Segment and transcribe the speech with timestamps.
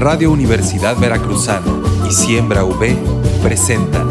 [0.00, 1.70] Radio Universidad Veracruzana
[2.08, 2.96] y Siembra V
[3.42, 4.08] presentan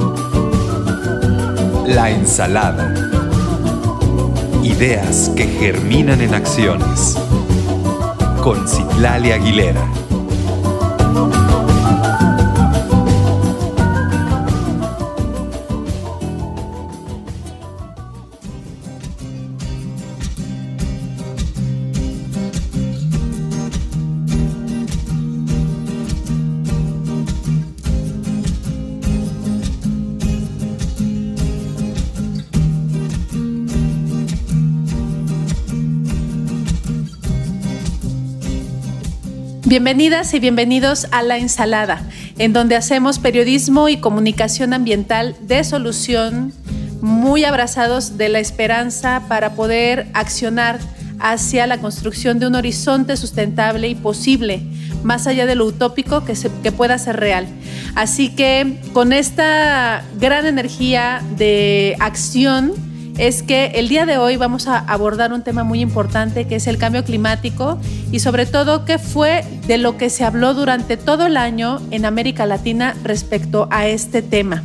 [1.87, 2.93] La Ensalada.
[4.61, 7.17] Ideas que germinan en acciones.
[8.43, 9.98] Con Citlali Aguilera.
[39.69, 42.01] Bienvenidas y bienvenidos a La Ensalada,
[42.39, 46.51] en donde hacemos periodismo y comunicación ambiental de solución,
[47.01, 50.79] muy abrazados de la esperanza para poder accionar
[51.19, 54.63] hacia la construcción de un horizonte sustentable y posible,
[55.03, 57.45] más allá de lo utópico que, que pueda ser real.
[57.93, 62.73] Así que con esta gran energía de acción,
[63.19, 66.67] es que el día de hoy vamos a abordar un tema muy importante que es
[66.67, 67.77] el cambio climático
[68.13, 72.05] y sobre todo qué fue de lo que se habló durante todo el año en
[72.05, 74.63] América Latina respecto a este tema.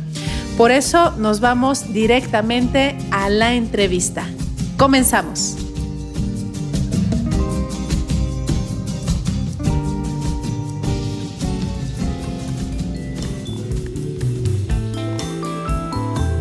[0.57, 4.25] Por eso nos vamos directamente a la entrevista.
[4.77, 5.64] Comenzamos.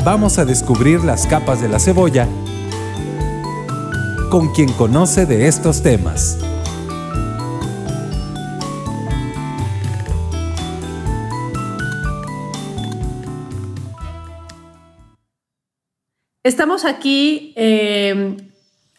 [0.05, 2.29] Vamos a descubrir las capas de la cebolla
[4.31, 6.39] con quien conoce de estos temas.
[16.43, 18.37] Estamos aquí eh,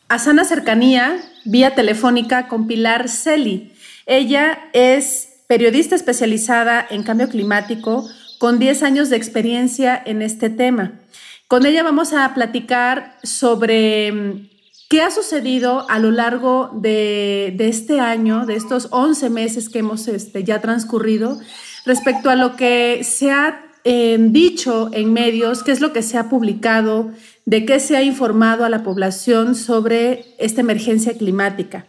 [0.08, 3.72] a sana cercanía, vía telefónica, con Pilar Celi.
[4.08, 8.09] Ella es periodista especializada en cambio climático,
[8.40, 11.00] con 10 años de experiencia en este tema.
[11.47, 14.50] Con ella vamos a platicar sobre mm,
[14.90, 20.07] qué ha sucedido a lo largo de, este año, de estos 11 meses que hemos
[20.07, 21.40] este, ya transcurrido,
[21.85, 26.18] respecto a lo que se ha em, dicho en medios, qué es lo que se
[26.18, 27.12] ha publicado,
[27.45, 31.85] de qué se ha informado a la población sobre esta emergencia climática.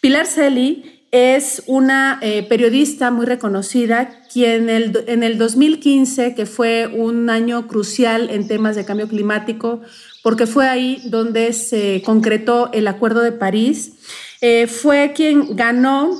[0.00, 7.28] Pilar Celi es una eh, periodista muy reconocida, quien en el 2015, que fue un
[7.28, 9.82] año crucial en temas de cambio climático,
[10.22, 13.92] porque fue ahí donde se concretó el Acuerdo de París,
[14.40, 16.18] eh, fue quien ganó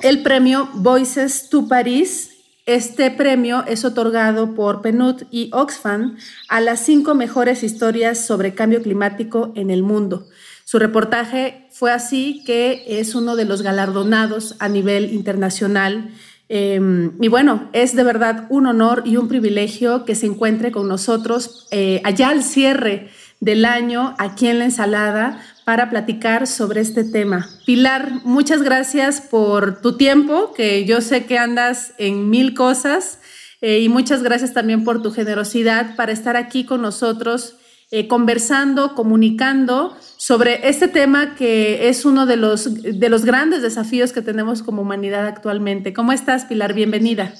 [0.00, 2.30] el premio Voices to París.
[2.66, 6.16] Este premio es otorgado por PNUD y Oxfam
[6.48, 10.26] a las cinco mejores historias sobre cambio climático en el mundo.
[10.68, 16.10] Su reportaje fue así que es uno de los galardonados a nivel internacional.
[16.48, 20.88] Em, y bueno, es de verdad un honor y un privilegio que se encuentre con
[20.88, 27.04] nosotros eh, allá al cierre del año aquí en la ensalada para platicar sobre este
[27.04, 27.48] tema.
[27.64, 33.20] Pilar, muchas gracias por tu tiempo, que yo sé que andas en mil cosas,
[33.60, 37.54] eh, y muchas gracias también por tu generosidad para estar aquí con nosotros
[37.90, 44.12] eh, conversando, comunicando sobre este tema que es uno de los, de los grandes desafíos
[44.12, 45.92] que tenemos como humanidad actualmente.
[45.92, 46.72] ¿Cómo estás, Pilar?
[46.72, 47.32] Bienvenida.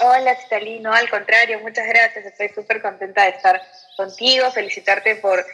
[0.00, 0.92] Hola, Citalino.
[0.92, 2.26] Al contrario, muchas gracias.
[2.26, 3.60] Estoy súper contenta de estar
[3.96, 5.44] contigo, felicitarte por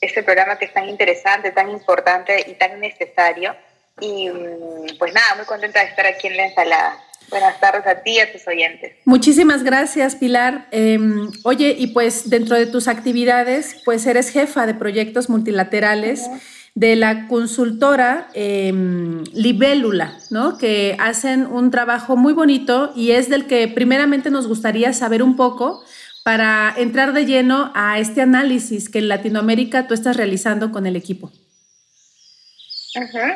[0.00, 3.54] este programa que es tan interesante, tan importante y tan necesario.
[4.00, 6.98] Y mm, pues nada, muy contenta de estar aquí en la ensalada.
[7.32, 8.92] Buenas tardes a ti y a tus oyentes.
[9.06, 10.68] Muchísimas gracias, Pilar.
[10.70, 16.28] Em, oye, y pues dentro de tus actividades, pues eres jefa de proyectos multilaterales.
[16.74, 20.56] de la consultora em, Libélula, ¿no?
[20.56, 25.36] que hacen un trabajo muy bonito y es del que primeramente nos gustaría saber un
[25.36, 25.84] poco
[26.24, 30.96] para entrar de lleno a este análisis que en Latinoamérica tú estás realizando con el
[30.96, 31.30] equipo.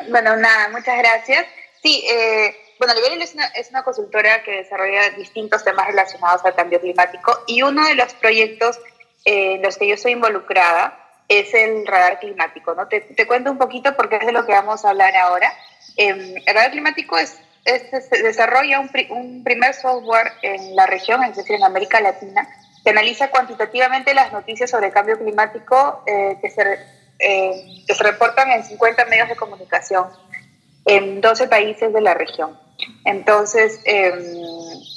[0.09, 1.45] Bueno, nada, muchas gracias.
[1.83, 6.55] Sí, eh, bueno, Liberil es una, es una consultora que desarrolla distintos temas relacionados al
[6.55, 8.79] cambio climático y uno de los proyectos
[9.25, 10.97] en los que yo estoy involucrada
[11.27, 12.73] es el radar climático.
[12.73, 12.87] ¿no?
[12.87, 15.51] Te, cuento un poquito porque es de lo que vamos a hablar ahora.
[15.97, 17.37] Em, el radar climático es,
[18.23, 22.47] desarrolla un, primer software en la región, es decir, en América Latina,
[22.83, 26.79] que analiza cuantitativamente las noticias sobre cambio climático eh, que, se,
[27.19, 30.07] eh, que se reportan en 50 medios de comunicación
[30.85, 32.57] en 12 países de la región.
[33.05, 34.19] Entonces, em,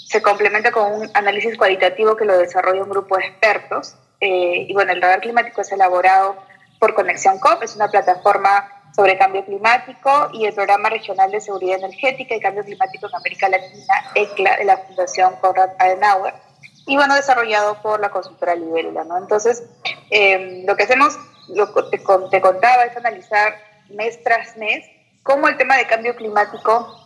[0.07, 3.97] se complementa con un análisis cualitativo que lo desarrolla un grupo de expertos.
[4.21, 6.37] Eh, y bueno, el radar climático es elaborado
[6.79, 11.79] por Conexión COP, es una plataforma sobre cambio climático y el Programa Regional de Seguridad
[11.79, 16.35] Energética y Cambio Climático en América Latina, ECLA, de la Fundación Konrad Adenauer,
[16.87, 19.17] y bueno, desarrollado por la consultora Libélula, ¿no?
[19.17, 19.63] Entonces,
[20.11, 21.17] em, lo que hacemos,
[21.49, 21.99] lo que
[22.31, 23.55] te contaba, es analizar
[23.91, 24.85] mes tras mes
[25.23, 27.00] cómo el tema de cambio climático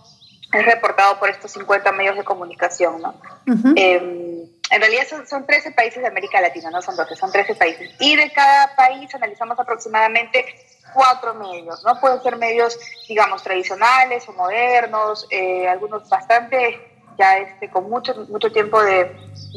[0.54, 3.14] es reportado por estos 50 medios de comunicación, ¿no?
[3.46, 7.54] Em, en realidad son, son, 13 países de América Latina, no son 12, son 13
[7.54, 7.90] países.
[8.00, 10.44] Y de cada país analizamos aproximadamente
[10.94, 12.00] cuatro medios, ¿no?
[12.00, 12.78] Pueden ser medios,
[13.08, 16.80] digamos, tradicionales o modernos, eh, algunos bastante
[17.18, 19.04] ya este, con mucho, mucho tiempo de,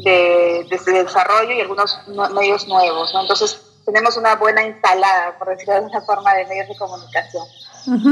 [0.03, 3.21] de, de, desarrollo y algunos medios nuevos, ¿no?
[3.21, 7.43] Entonces tenemos una buena instalada, por decirlo de alguna forma, de medios de comunicación.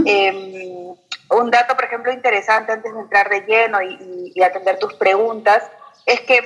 [0.05, 0.95] eh,
[1.30, 5.63] un dato, por ejemplo, interesante antes de entrar de lleno y, atender tus preguntas,
[6.06, 6.38] es que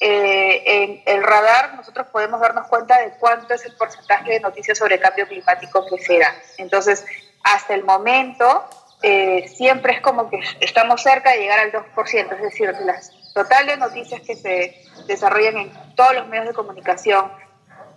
[0.00, 4.78] eh, en el radar nosotros podemos darnos cuenta de cuánto es el porcentaje de noticias
[4.78, 6.34] sobre cambio climático que se da.
[6.58, 7.04] Entonces,
[7.42, 8.64] hasta el momento,
[9.02, 13.78] eh, siempre es como que estamos cerca de llegar al 2%, es decir, las totales
[13.78, 17.30] noticias que se desarrollan en todos los medios de comunicación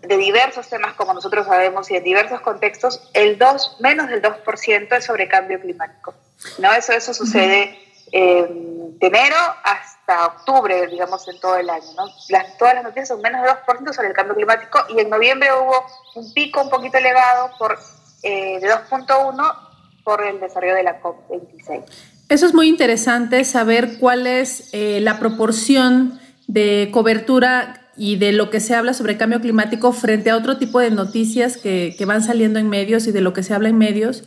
[0.02, 4.98] de diversos temas, como nosotros sabemos, y en diversos contextos, el 2, menos del 2%
[4.98, 6.14] es sobre cambio climático.
[6.60, 6.72] ¿no?
[6.74, 7.78] Eso, eso sucede
[8.12, 11.86] eh, de enero hasta octubre, digamos, en todo el año.
[11.96, 12.06] ¿no?
[12.30, 15.50] Las, todas las noticias son menos del 2% sobre el cambio climático y en noviembre
[15.54, 17.78] hubo un pico un poquito elevado por,
[18.24, 19.56] eh, de 2.1
[20.04, 21.84] por el desarrollo de la COP26.
[22.30, 28.50] Eso es muy interesante saber cuál es eh, la proporción de cobertura y de lo
[28.50, 32.24] que se habla sobre cambio climático frente a otro tipo de noticias que, que van
[32.24, 34.24] saliendo en medios y de lo que se habla en medios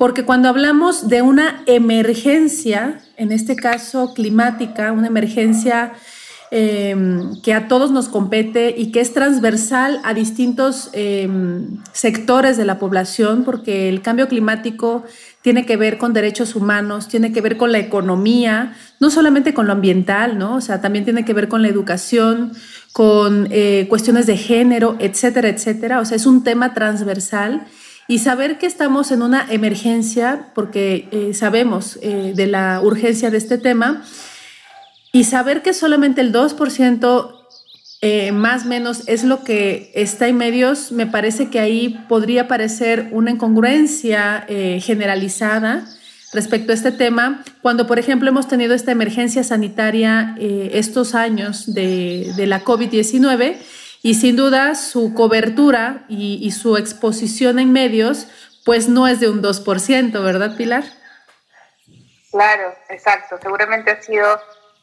[0.00, 5.92] porque cuando hablamos de una emergencia, en este caso climática, una emergencia
[6.50, 6.96] eh,
[7.42, 11.28] que a todos nos compete y que es transversal a distintos eh,
[11.92, 15.04] sectores de la población, porque el cambio climático
[15.42, 19.66] tiene que ver con derechos humanos, tiene que ver con la economía, no solamente con
[19.66, 20.56] lo ambiental, ¿no?
[20.56, 22.52] O sea, también tiene que ver con la educación,
[22.92, 26.00] con eh, cuestiones de género, etcétera, etcétera.
[26.00, 27.66] O sea, es un tema transversal
[28.10, 33.38] y saber que estamos en una emergencia, porque eh, sabemos eh, de la urgencia de
[33.38, 34.04] este tema,
[35.12, 37.36] y saber que solamente el 2%
[38.02, 42.48] eh, más o menos es lo que está en medios, me parece que ahí podría
[42.48, 44.44] parecer una incongruencia
[44.80, 45.86] generalizada
[46.32, 51.74] respecto a este tema, cuando por ejemplo hemos tenido esta emergencia sanitaria eh, estos años
[51.74, 53.56] de, de la COVID-19
[54.02, 58.28] y sin duda su cobertura y, y, su exposición en medios
[58.64, 60.84] pues no es de un 2%, ¿verdad Pilar?
[62.30, 63.38] Claro, exacto.
[63.42, 64.40] Seguramente ha sido,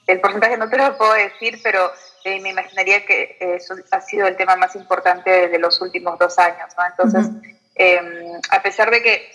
[0.08, 1.92] el porcentaje no te lo puedo decir, pero
[2.26, 6.38] eh, me imaginaría que eso ha sido el tema más importante de los últimos dos
[6.38, 6.86] años, ¿no?
[6.86, 7.60] Entonces, uh -huh.
[7.76, 9.32] eh, a pesar de que,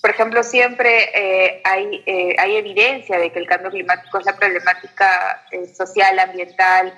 [0.00, 4.36] por ejemplo, siempre eh, hay, eh, hay evidencia de que el cambio climático es la
[4.36, 6.92] problemática eh, social, ambiental,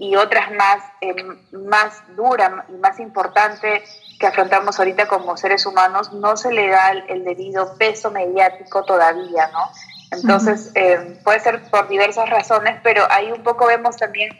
[0.00, 1.14] y otras más, eh,
[1.52, 3.84] más dura y más importante
[4.18, 9.50] que afrontamos ahorita como seres humanos, no se le da el, debido peso mediático todavía,
[9.52, 9.70] ¿no?
[10.10, 11.16] Entonces, uh -huh.
[11.16, 14.30] eh, puede ser por diversas razones, pero ahí un poco vemos también,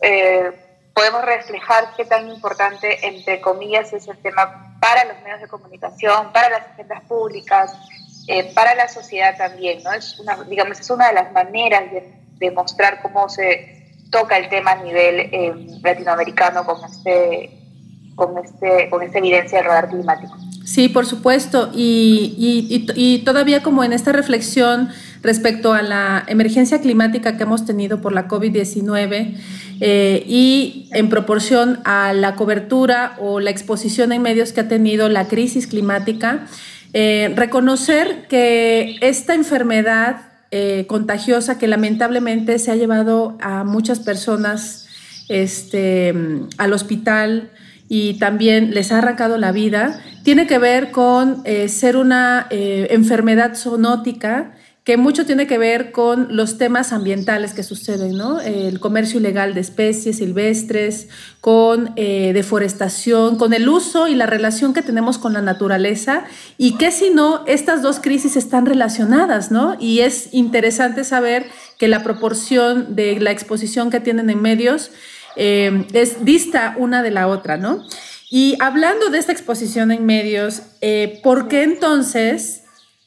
[0.00, 0.52] eh,
[0.94, 6.32] podemos reflejar qué tan importante, entre comillas, es el tema para los medios de comunicación,
[6.32, 7.72] para las agendas públicas,
[8.26, 9.92] eh, para la sociedad también, ¿no?
[9.92, 14.48] Es una, digamos, es una de las maneras de, de mostrar cómo se toca el
[14.48, 17.50] tema a nivel eh, latinoamericano con, este,
[18.14, 20.36] con, este, con esta evidencia del radar climático.
[20.64, 21.70] Sí, por supuesto.
[21.74, 24.90] Y, y, y, todavía como en esta reflexión
[25.22, 29.34] respecto a la emergencia climática que hemos tenido por la COVID-19
[29.80, 35.08] eh, y en proporción a la cobertura o la exposición en medios que ha tenido
[35.08, 36.46] la crisis climática,
[36.92, 44.86] eh, reconocer que esta enfermedad eh, contagiosa que lamentablemente se ha llevado a muchas personas
[45.28, 46.14] este,
[46.56, 47.50] al hospital
[47.88, 54.52] y también les ha arrancado la vida, tiene que ver con ser una enfermedad zoonótica
[54.84, 58.40] que mucho tiene que ver con los temas ambientales que suceden, ¿no?
[58.40, 61.08] El comercio ilegal de especies silvestres,
[61.42, 66.24] con eh, deforestación, con el uso y la relación que tenemos con la naturaleza
[66.56, 69.76] y que si no, estas dos crisis están relacionadas, ¿no?
[69.78, 71.46] Y es interesante saber
[71.78, 74.90] que la proporción de la exposición que tienen en medios
[75.36, 77.84] eh, es dista una de la otra, ¿no?
[78.30, 82.62] Y hablando de esta exposición en medios, eh, ¿por qué entonces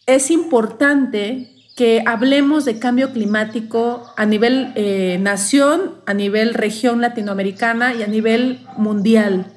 [0.06, 7.94] es importante que hablemos de cambio climático a nivel eh, nación, a nivel región latinoamericana
[7.94, 9.52] y a nivel mundial.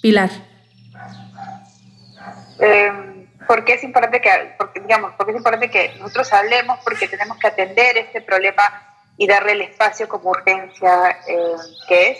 [0.00, 0.30] Pilar.
[2.60, 2.92] Eh,
[3.46, 6.78] ¿Por qué es importante que, porque, digamos, porque es importante que nosotros hablemos?
[6.84, 8.62] Porque tenemos que atender este problema
[9.16, 11.56] y darle el espacio como urgencia eh,
[11.88, 12.18] que es.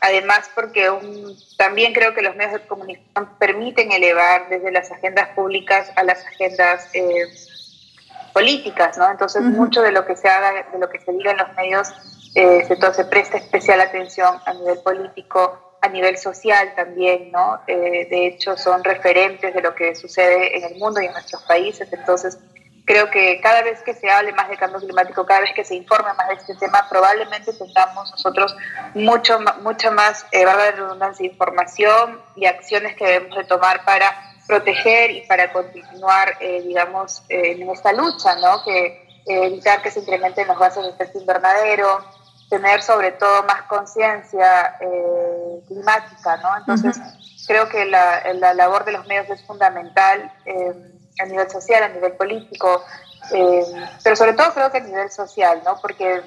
[0.00, 0.88] Además, porque
[1.56, 6.24] también creo que los medios de comunicación permiten elevar desde las agendas públicas a las
[6.24, 7.26] agendas eh,
[8.38, 9.10] políticas, ¿no?
[9.10, 11.88] Entonces, mucho de lo que se haga, de lo que se diga en los medios,
[12.36, 17.60] eh, se, se presta especial atención a nivel político, a nivel social también, ¿no?
[17.66, 21.42] Eh, de hecho, son referentes de lo que sucede en el mundo y en nuestros
[21.42, 21.92] países.
[21.92, 22.38] Entonces,
[22.84, 25.74] creo que cada vez que se hable más de cambio climático, cada vez que se
[25.74, 28.56] informe más de este tema, probablemente tengamos nosotros
[28.94, 35.12] mucho, mucha más, eh, de redundancia, información y acciones que debemos de tomar para proteger
[35.12, 38.64] y para continuar, eh, digamos, eh, en esta lucha, ¿no?
[38.64, 42.02] Que evitar que se incrementen los gases de efecto invernadero,
[42.48, 46.56] tener sobre todo más conciencia eh, climática, ¿no?
[46.56, 46.98] Entonces,
[47.46, 50.72] creo que la, la, labor de los medios es fundamental eh,
[51.20, 52.84] a nivel social, a nivel político,
[53.32, 53.62] eh,
[54.02, 55.78] pero sobre todo creo que a nivel social, ¿no?
[55.80, 56.22] Porque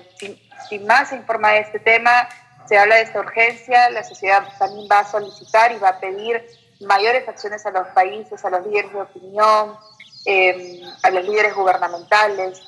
[0.70, 2.30] si, más se informa de este tema,
[2.68, 6.46] se habla de esta urgencia, la sociedad también va a solicitar y va a pedir
[6.82, 9.76] mayores acciones a los países, a los líderes de opinión,
[11.04, 12.62] a los líderes gubernamentales.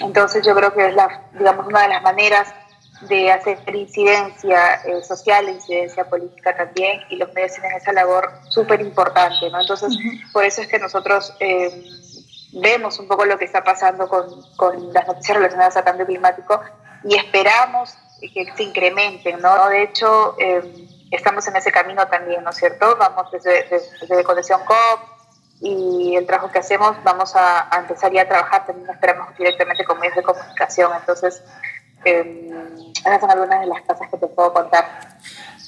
[0.00, 2.52] Entonces yo creo que es la, digamos, una de las maneras
[3.02, 8.80] de hacer incidencia eh, social, incidencia política también, y los medios tienen esa labor súper
[8.80, 9.60] importante, ¿no?
[9.60, 9.96] Entonces,
[10.32, 11.84] por eso es que nosotros eh,
[12.52, 14.26] vemos un poco lo que está pasando con,
[14.56, 16.60] con, las noticias relacionadas a cambio climático
[17.04, 19.68] y esperamos que se incrementen, ¿no?
[19.68, 22.96] De hecho, eh, estamos en ese camino también, ¿no es cierto?
[22.98, 25.16] Vamos desde, desde, desde Conexión COP,
[25.60, 29.98] y el trabajo que hacemos vamos a, empezar ya a trabajar también esperamos directamente con
[29.98, 30.90] medios de comunicación.
[30.98, 31.42] Entonces
[32.04, 32.50] eh,
[33.00, 35.18] esas son algunas de las cosas que te puedo contar.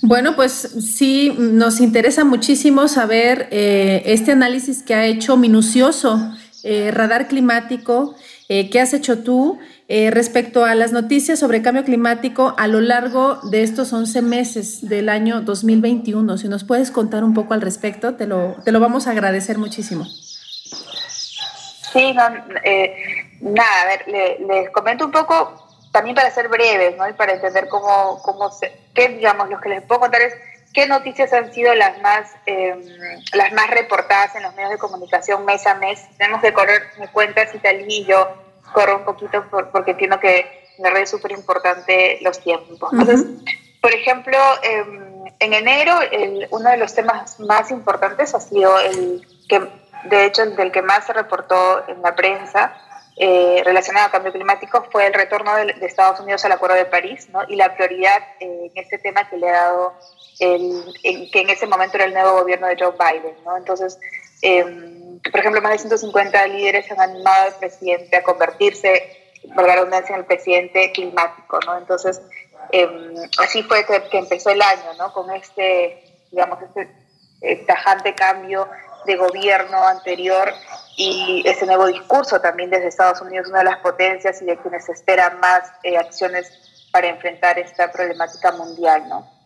[0.03, 6.21] Bueno, pues sí, nos interesa muchísimo saber eh, este análisis que ha hecho minucioso
[6.63, 8.15] eh, Radar Climático,
[8.49, 9.59] eh, ¿qué has hecho tú
[9.91, 14.87] eh, respecto a las noticias sobre cambio climático a lo largo de estos 11 meses
[14.87, 16.37] del año 2021.
[16.37, 19.57] Si nos puedes contar un poco al respecto, te lo, te lo vamos a agradecer
[19.57, 20.05] muchísimo.
[20.05, 22.15] Sí,
[22.65, 22.97] eh,
[23.41, 24.05] nada, a ver,
[24.47, 27.09] les comento un poco también para ser breves, ¿no?
[27.09, 30.35] Y para entender cómo, cómo se, qué, digamos, lo que les puedo contar es
[30.75, 32.79] qué noticias han sido las más, em,
[33.33, 36.05] las más reportadas en los medios de comunicación mes a mes.
[36.19, 40.41] Tenemos que correr mi cuenta si tal y yo corro un poquito porque entiendo que
[40.77, 42.93] en la red es súper importante los tiempos.
[42.93, 43.27] Entonces,
[43.81, 45.95] por ejemplo, em, en enero
[46.51, 49.69] uno de los temas más importantes ha sido el que,
[50.05, 52.75] de hecho, del que más se reportó en la prensa
[53.21, 57.29] eh, relacionado al cambio climático fue el retorno de, Estados Unidos al Acuerdo de París
[57.33, 57.41] ¿no?
[57.49, 59.95] y la prioridad eh, en este tema que le ha dado,
[60.39, 63.35] el, que en ese momento era el nuevo gobierno de Joe Biden.
[63.45, 63.57] ¿no?
[63.57, 63.99] Entonces,
[64.43, 64.65] eh,
[65.31, 69.17] por ejemplo, más de 150 líderes han animado al presidente a convertirse,
[69.55, 71.79] por la redundancia, en el presidente climático, ¿no?
[71.79, 72.21] Entonces,
[72.71, 75.13] em, así fue que, empezó el año, ¿no?
[75.13, 76.89] Con este, digamos, este
[77.41, 78.69] eh, tajante cambio
[79.07, 80.53] de gobierno anterior
[80.97, 84.89] y ese nuevo discurso también desde Estados Unidos, una de las potencias y de quienes
[84.89, 89.38] esperan más eh, acciones para enfrentar esta problemática mundial, ¿no?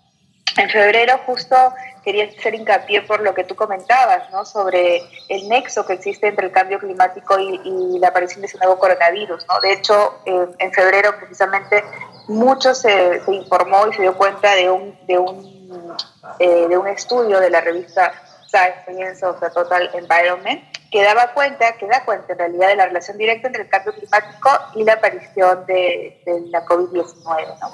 [0.57, 1.57] En febrero justo
[2.05, 4.45] quería hacer hincapié por lo que tú comentabas, ¿no?
[4.45, 8.79] Sobre el nexo que existe entre el cambio climático y, la aparición de ese nuevo
[8.79, 9.61] coronavirus, ¿no?
[9.61, 11.85] De hecho, en febrero precisamente
[12.29, 15.97] mucho se, informó y se dio cuenta de un, de un,
[16.39, 18.13] eh, de un estudio de la revista
[18.47, 22.87] Science of the Total Environment que daba cuenta, que da cuenta en realidad de la
[22.87, 27.71] relación directa entre el cambio climático y la aparición de, de la COVID-19, ¿no?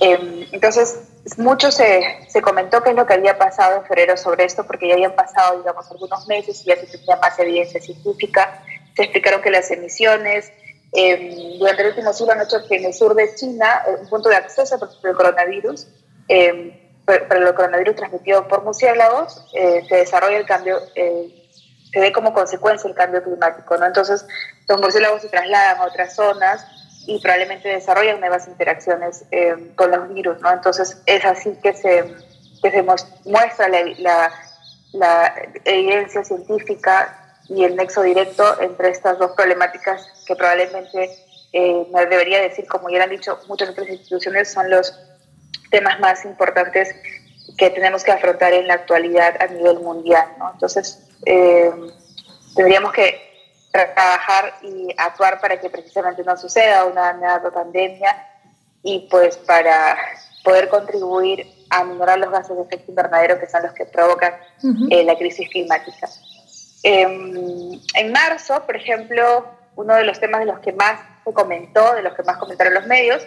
[0.00, 0.98] Em, entonces,
[1.36, 4.88] mucho se, se, comentó qué es lo que había pasado en febrero sobre esto, porque
[4.88, 8.62] ya habían pasado, digamos, algunos meses y ya se tenía más evidencia científica.
[8.96, 10.50] Se explicaron que las emisiones
[10.92, 14.08] eh, durante el último siglo han hecho que en el sur de China, eh, un
[14.08, 15.86] punto de acceso para el coronavirus,
[16.28, 20.78] eh, para el coronavirus transmitido por murciélagos, eh, se desarrolla el cambio,
[21.92, 23.76] se ve como consecuencia el cambio climático.
[23.76, 23.86] ¿no?
[23.86, 24.26] Entonces,
[24.68, 26.66] los murciélagos se trasladan a otras zonas
[27.08, 30.52] y probablemente desarrollan nuevas interacciones eh, con los virus, ¿no?
[30.52, 32.14] Entonces es así que se,
[32.62, 34.30] que se muestra la,
[34.92, 41.10] la, evidencia científica y el nexo directo entre estas dos problemáticas que probablemente,
[41.54, 44.94] eh, me debería decir, como ya han dicho muchas otras instituciones, son los
[45.70, 46.94] temas más importantes
[47.56, 50.50] que tenemos que afrontar en la actualidad a nivel mundial, ¿no?
[50.52, 51.70] Entonces, eh,
[52.54, 53.28] tendríamos que
[53.70, 58.26] trabajar y actuar para que precisamente no suceda una nueva pandemia
[58.82, 59.96] y pues para
[60.44, 64.34] poder contribuir a minorar los gases de efecto invernadero que son los que provocan
[64.90, 66.08] eh, la crisis climática.
[66.82, 69.44] Em, en marzo, por ejemplo,
[69.76, 72.74] uno de los temas de los que más se comentó, de los que más comentaron
[72.74, 73.22] los medios,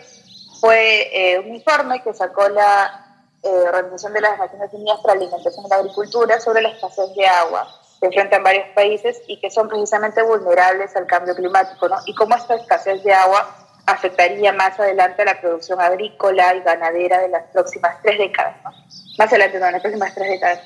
[0.60, 5.22] fue eh, un informe que sacó la eh, Organización de las Naciones Unidas para la
[5.22, 9.52] Alimentación y la Agricultura sobre la escasez de agua que enfrentan varios países y que
[9.52, 11.98] son precisamente vulnerables al cambio climático, ¿no?
[12.08, 13.56] Y cómo esta escasez de agua
[13.86, 18.72] afectaría más adelante a la producción agrícola y ganadera de las próximas tres décadas, ¿no?
[19.20, 20.60] Más adelante, no, en las próximas tres décadas.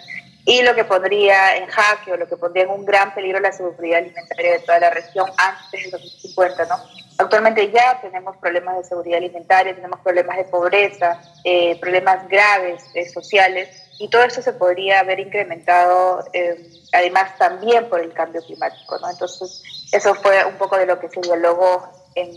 [0.46, 3.52] Y lo que pondría en jaque o lo que pondría en un gran peligro la
[3.52, 6.76] seguridad alimentaria de toda la región antes del 2050, ¿no?
[7.18, 13.10] Actualmente ya tenemos problemas de seguridad alimentaria, tenemos problemas de pobreza, eh, problemas graves eh,
[13.10, 18.98] sociales, y todo eso se podría haber incrementado eh, además también por el cambio climático.
[19.00, 19.10] ¿no?
[19.10, 22.32] Entonces, eso fue un poco de lo que se dialogó en,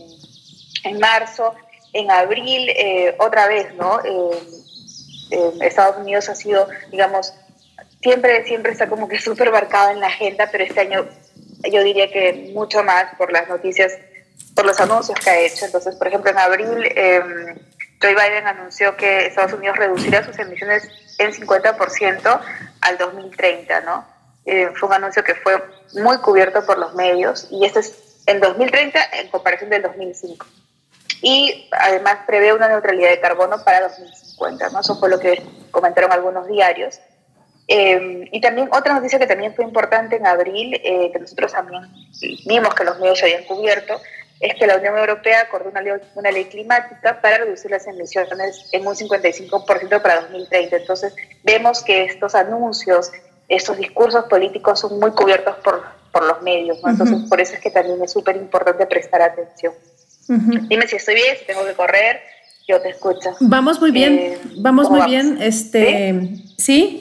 [0.84, 1.54] en marzo.
[1.94, 2.70] En abril,
[3.18, 3.98] otra vez, ¿no?
[5.62, 7.32] Estados Unidos ha sido, digamos,
[8.02, 11.08] siempre, siempre está como que súper marcado en la agenda, pero este año
[11.70, 13.92] yo diría que mucho más por las noticias
[14.54, 15.64] por los anuncios que ha hecho.
[15.64, 17.20] Entonces, por ejemplo, en abril eh,
[18.00, 22.40] Joe Biden anunció que Estados Unidos reducirá sus emisiones en 50%
[22.80, 24.06] al 2030, ¿no?
[24.44, 25.62] Eh, fue un anuncio que fue
[25.94, 30.46] muy cubierto por los medios y este es en 2030 en comparación del 2005.
[31.20, 34.80] Y además prevé una neutralidad de carbono para 2050, ¿no?
[34.80, 37.00] Eso fue lo que comentaron algunos diarios.
[37.66, 41.82] Eh, y también otra noticia que también fue importante en abril, eh, que nosotros también
[42.46, 44.00] vimos que los medios habían cubierto,
[44.40, 48.68] es que la Unión Europea acordó una ley, una ley climática para reducir las emisiones
[48.72, 50.76] en un 55% para 2030.
[50.76, 53.10] Entonces, vemos que estos anuncios,
[53.48, 56.90] estos discursos políticos son muy cubiertos por, por los medios, ¿no?
[56.90, 59.74] Entonces, por eso es que también es súper importante prestar atención.
[60.28, 62.20] Dime si estoy bien, si tengo que correr
[62.68, 63.30] yo te escucho.
[63.40, 65.38] Vamos muy bien, eh, vamos muy bien.
[65.40, 66.47] Este, ¿Sí?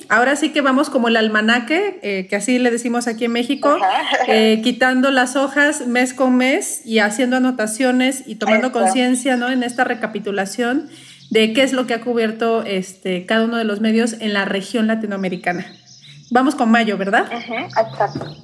[0.09, 3.77] Ahora sí que vamos como el almanaque, eh, que así le decimos aquí en México,
[4.27, 9.49] eh, quitando las hojas mes con mes y haciendo anotaciones y tomando conciencia, ¿no?
[9.49, 10.89] En esta recapitulación
[11.31, 14.45] de qué es lo que ha cubierto este, cada uno de los medios en la
[14.45, 15.65] región latinoamericana.
[16.29, 17.27] Vamos con mayo, ¿verdad?
[17.31, 18.35] exacto.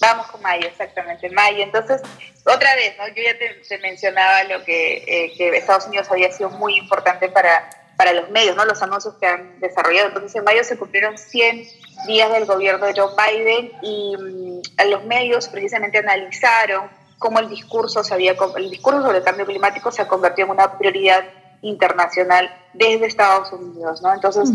[0.00, 1.62] Vamos con mayo, exactamente, mayo.
[1.62, 2.00] Entonces,
[2.44, 3.06] otra vez, ¿no?
[3.08, 7.68] Yo ya te, mencionaba lo que, eh, que, Estados Unidos había sido muy importante para,
[8.00, 8.64] para los medios, ¿no?
[8.64, 10.08] Los anuncios que han desarrollado.
[10.08, 11.66] Entonces, en mayo se cumplieron 100
[12.06, 18.02] días del gobierno de Joe Biden y mm, los medios precisamente analizaron cómo el discurso,
[18.02, 21.24] se había, el discurso sobre el cambio climático se ha convertido en una prioridad
[21.60, 24.14] internacional desde Estados Unidos, ¿no?
[24.14, 24.48] Entonces,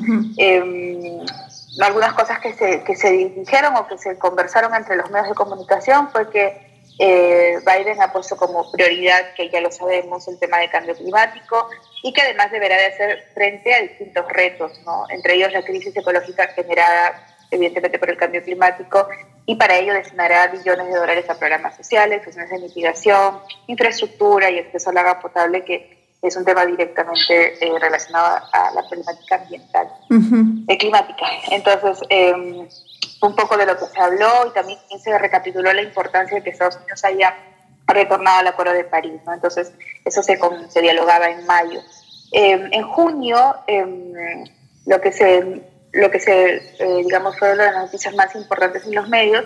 [1.79, 5.36] algunas cosas que se, que se dijeron o que se conversaron entre los medios de
[5.36, 10.60] comunicación fue que eh, Biden ha puesto como prioridad, que ya lo sabemos, el tema
[10.60, 11.69] de cambio climático
[12.03, 15.05] y que además deberá de hacer frente a distintos retos, ¿no?
[15.10, 19.08] entre ellos la crisis ecológica generada evidentemente por el cambio climático
[19.45, 24.60] y para ello destinará billones de dólares a programas sociales, acciones de mitigación, infraestructura y
[24.60, 29.88] acceso al agua potable que es un tema directamente eh, relacionado a la problemática ambiental
[30.10, 31.25] y eh, climática.
[31.51, 32.67] Entonces, em,
[33.21, 36.49] un poco de lo que se habló y también se recapituló la importancia de que
[36.51, 37.36] Estados Unidos haya
[37.88, 39.21] retornado al Acuerdo de París.
[39.25, 39.34] ¿no?
[39.34, 39.71] Entonces,
[40.04, 41.82] eso se, se dialogaba en mayo.
[42.32, 44.43] Em, en junio, em,
[44.86, 48.86] lo que se, lo que se eh, digamos, fue una de las noticias más importantes
[48.86, 49.45] en los medios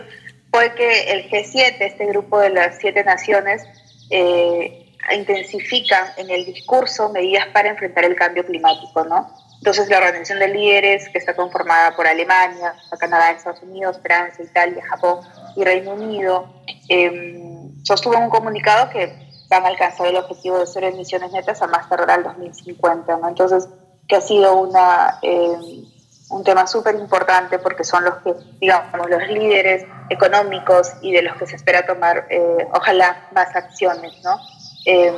[0.52, 3.64] fue que el G7, este grupo de las siete naciones,
[4.10, 9.32] eh, intensifican en el discurso medidas para enfrentar el cambio climático, ¿no?
[9.60, 14.84] Entonces, la organización de líderes, que está conformada por Alemania, Canadá, Estados Unidos, Francia, Italia,
[14.90, 15.20] Japón
[15.56, 16.50] y Reino Unido,
[16.88, 17.44] eh,
[17.84, 19.14] sostuvo un comunicado que
[19.50, 23.28] van a alcanzar el objetivo de cero emisiones netas a más tardar al 2050, ¿no?
[23.28, 23.68] Entonces,
[24.08, 25.86] que ha sido una, em,
[26.30, 31.36] un tema súper importante porque son los que, digamos, los líderes económicos y de los
[31.38, 34.40] que se espera tomar, eh, ojalá, más acciones, ¿no?
[34.86, 35.14] eh,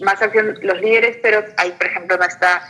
[0.00, 2.62] más acción los líderes, pero ahí, por ejemplo, no está,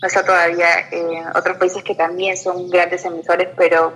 [0.00, 3.92] no está todavía eh, otros países que también son grandes emisores, pero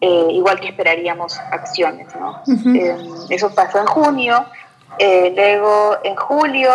[0.00, 2.08] eh, igual que esperaríamos acciones.
[2.14, 2.42] ¿no?
[2.74, 2.96] Eh,
[3.30, 4.46] eso pasó en junio.
[4.98, 6.72] luego, en julio,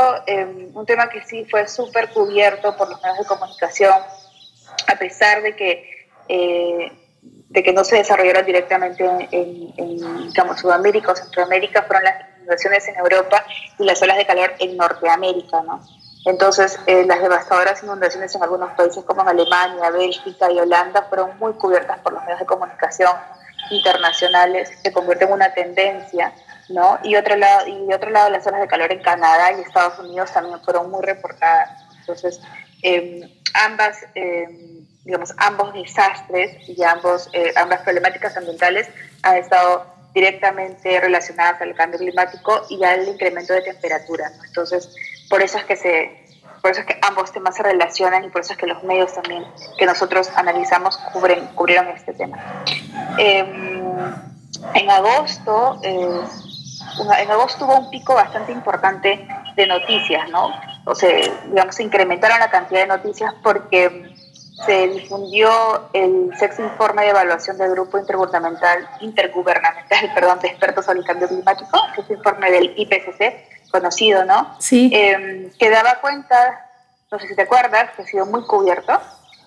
[0.74, 3.93] un tema que sí fue súper cubierto por los medios de comunicación,
[4.88, 6.02] a pesar de que
[7.50, 12.88] de que no se desarrollaron directamente en, en, digamos, Sudamérica o Centroamérica, fueron las inundaciones
[12.88, 13.43] en Europa
[13.78, 15.82] y las olas de calor en Norteamérica, ¿no?
[16.26, 21.38] Entonces, eh, las devastadoras inundaciones en algunos países como en Alemania, Bélgica y Holanda fueron
[21.40, 23.12] muy cubiertas por los medios de comunicación
[23.72, 26.34] internacionales, se convierte en una tendencia,
[26.70, 27.00] ¿no?
[27.04, 29.98] Y otro lado, y de otro lado, las olas de calor en Canadá y Estados
[30.00, 31.70] Unidos también fueron muy reportadas.
[32.00, 32.40] Entonces,
[32.84, 38.88] em, ambas, em, digamos, ambos desastres y ambos, eh, ambas problemáticas ambientales
[39.24, 44.32] han estado directamente relacionadas al cambio climático y al incremento de temperatura.
[44.46, 44.94] Entonces,
[45.32, 46.22] por eso es que se,
[46.62, 49.13] por eso es que ambos temas se relacionan y por eso es que los medios
[49.13, 49.46] también
[49.80, 52.38] que nosotros analizamos cubren, cubrieron este tema.
[53.17, 53.82] Em,
[54.76, 56.22] en agosto, eh,
[57.20, 60.52] en agosto hubo un pico bastante importante de noticias, ¿no?
[60.86, 61.10] O sea,
[61.48, 64.13] digamos, se incrementaron la cantidad de noticias porque
[64.65, 65.50] se difundió
[65.94, 71.28] el sexto informe de evaluación del Grupo Intergubernamental, intergubernamental perdón, de expertos sobre el cambio
[71.30, 74.56] climático, que es el informe del IPCC, conocido, ¿no?
[74.60, 74.92] Sí.
[74.94, 76.70] Eh, que daba cuenta,
[77.12, 79.00] no sé si te acuerdas, que ha sido muy cubierto,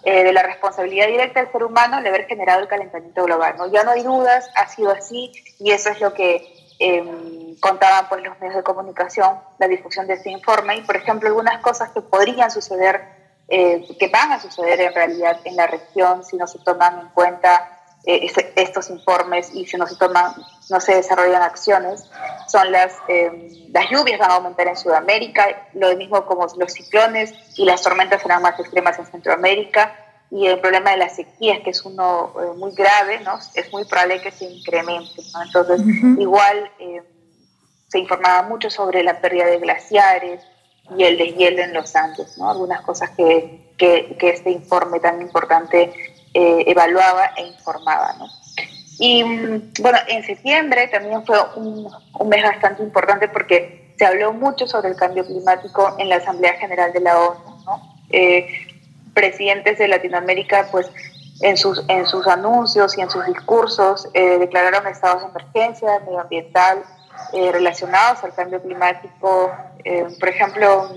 [0.02, 3.70] eh, de la responsabilidad directa del ser humano de haber generado el calentamiento global, ¿no?
[3.70, 6.46] Ya no hay dudas, ha sido así, y eso es lo que
[6.78, 11.28] eh, contaban pues, los medios de comunicación, la difusión de este informe, y por ejemplo,
[11.28, 16.24] algunas cosas que podrían suceder eh, que van a suceder en realidad en la región
[16.24, 17.73] si no se toman en cuenta
[18.06, 20.34] eh, estos informes y si no se toman,
[20.70, 22.08] no se desarrollan acciones,
[22.48, 27.32] son las, eh, las lluvias van a aumentar en Sudamérica, lo mismo como los ciclones
[27.56, 29.96] y las tormentas serán más extremas en Centroamérica
[30.30, 33.38] y el problema de las sequías, que es uno muy grave, ¿no?
[33.54, 35.22] es muy probable que se incremente.
[35.46, 35.80] Entonces,
[36.18, 36.70] igual
[37.88, 40.42] se informaba mucho sobre la pérdida de glaciares,
[40.96, 42.50] y el deshielo en los Andes, ¿no?
[42.50, 45.92] algunas cosas que, que, este informe tan importante
[46.34, 48.14] eh, evaluaba e informaba.
[48.18, 48.26] ¿no?
[48.98, 49.22] Y
[49.80, 54.90] bueno, en septiembre también fue un, un, mes bastante importante porque se habló mucho sobre
[54.90, 57.64] el cambio climático en la Asamblea General de la ONU.
[57.64, 57.96] ¿no?
[58.10, 58.48] Eh,
[59.14, 60.90] presidentes de Latinoamérica, pues
[61.40, 66.82] en sus, en sus anuncios y en sus discursos eh, declararon estados de emergencia medioambiental
[67.32, 69.52] relacionados al cambio climático
[69.84, 70.90] eh, por ejemplo,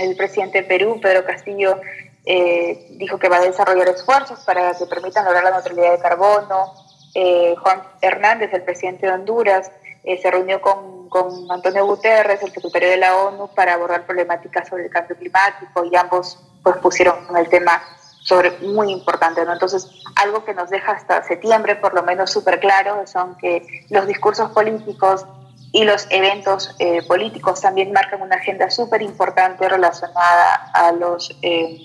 [0.00, 1.80] el presidente de Perú, Pedro Castillo,
[2.24, 6.72] eh, dijo que va a desarrollar esfuerzos para que permitan lograr la neutralidad de carbono.
[7.14, 9.70] Eh, Juan Hernández, el presidente de Honduras,
[10.02, 14.84] se reunió con, con, Antonio Guterres, el secretario de la ONU, para abordar problemáticas sobre
[14.84, 17.82] el cambio climático y ambos pues, pusieron el tema
[18.22, 19.40] sobre muy importante.
[19.40, 24.06] Entonces, algo que nos deja hasta septiembre, por lo menos súper claro, son que los
[24.06, 25.26] discursos políticos
[25.72, 31.78] y los eventos eh, políticos también marcan una agenda súper importante relacionada a los, eh,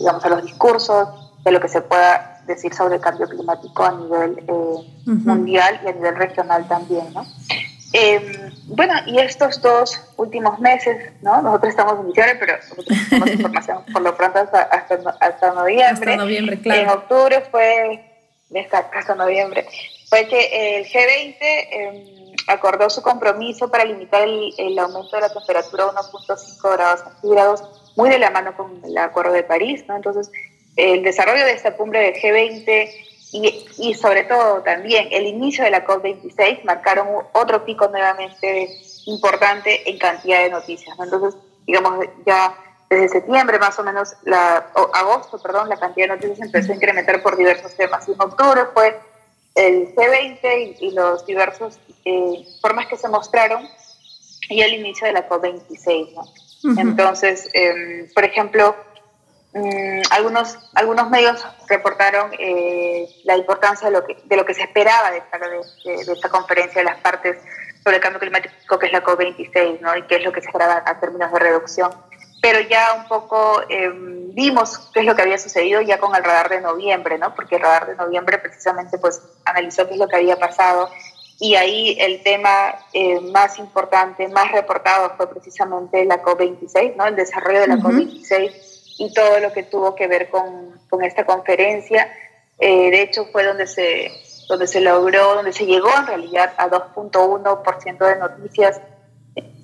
[0.00, 1.08] digamos, a los discursos
[1.44, 5.88] de lo que se pueda decir sobre el cambio climático a nivel eh, mundial y
[5.88, 7.24] a nivel regional también, ¿no?
[7.92, 11.42] Em, bueno, y estos dos últimos meses, ¿no?
[11.42, 16.12] Nosotros estamos en diciembre, pero nosotros tenemos información por lo pronto hasta, hasta, noviembre.
[16.12, 16.80] Hasta noviembre, claro.
[16.80, 18.04] En octubre fue,
[18.92, 19.66] hasta noviembre,
[20.08, 25.92] fue que el G20 acordó su compromiso para limitar el, aumento de la temperatura a
[25.92, 29.94] 1.5 grados centígrados, muy de la mano con el Acuerdo de París, ¿no?
[29.94, 30.30] Entonces,
[30.76, 32.90] el desarrollo de esta cumbre del G20
[33.32, 39.88] y, y, sobre todo también el inicio de la COP26 marcaron otro pico nuevamente importante
[39.88, 41.04] en cantidad de noticias, ¿no?
[41.04, 42.54] Entonces, digamos, ya
[42.88, 47.22] desde septiembre más o menos, la, agosto, perdón, la cantidad de noticias empezó a incrementar
[47.22, 48.08] por diversos temas.
[48.08, 48.98] Y en octubre fue
[49.56, 53.68] el C20 y, los diversos eh, formas que se mostraron
[54.48, 56.14] y el inicio de la COP26.
[56.14, 56.49] ¿no?
[56.62, 58.76] Entonces, em, por ejemplo,
[59.52, 64.62] mm, algunos, algunos medios reportaron eh, la importancia de lo, que, de lo que se
[64.62, 67.38] esperaba de esta, de, esta conferencia de las partes
[67.82, 69.96] sobre el cambio climático, que es la COP26, ¿no?
[69.96, 71.90] y qué es lo que se esperaba a términos de reducción
[72.40, 76.24] pero ya un poco em, vimos qué es lo que había sucedido ya con el
[76.24, 77.34] radar de noviembre, ¿no?
[77.34, 80.90] Porque el radar de noviembre precisamente pues analizó qué es lo que había pasado
[81.40, 87.06] y ahí el tema eh, más importante, más reportado fue precisamente la COP26, ¿no?
[87.06, 88.52] El desarrollo de la COP26
[88.98, 92.12] y todo lo que tuvo que ver con, con esta conferencia.
[92.58, 94.12] Eh, de hecho fue donde se,
[94.50, 98.82] donde se logró, donde se llegó en realidad a 2.1% de noticias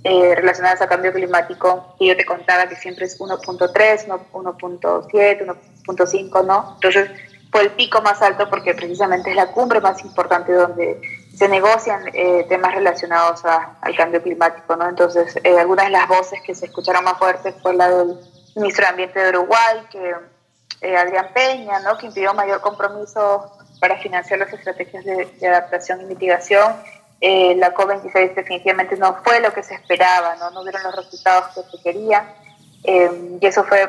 [0.03, 6.47] eh, relacionadas a cambio climático, y yo te contaba que siempre es 1.3, 1.7, 1.5,
[6.47, 6.73] ¿no?
[6.77, 7.11] Entonces
[7.51, 11.01] fue el pico más alto porque precisamente es la cumbre más importante donde
[11.37, 14.89] se negocian eh, temas relacionados al cambio climático, ¿no?
[14.89, 18.19] Entonces, eh, algunas de las voces que se escucharon más fuertes fue la del
[18.55, 20.15] ministro de Ambiente de Uruguay, que
[20.97, 21.99] Adrián Peña, ¿no?
[21.99, 26.75] Que impidió mayor compromiso para financiar las estrategias de, adaptación y mitigación
[27.21, 31.55] eh, la COP26 definitivamente no fue lo que se esperaba, no, no dieron los resultados
[31.55, 32.35] que se quería
[32.85, 33.89] eh, y eso fue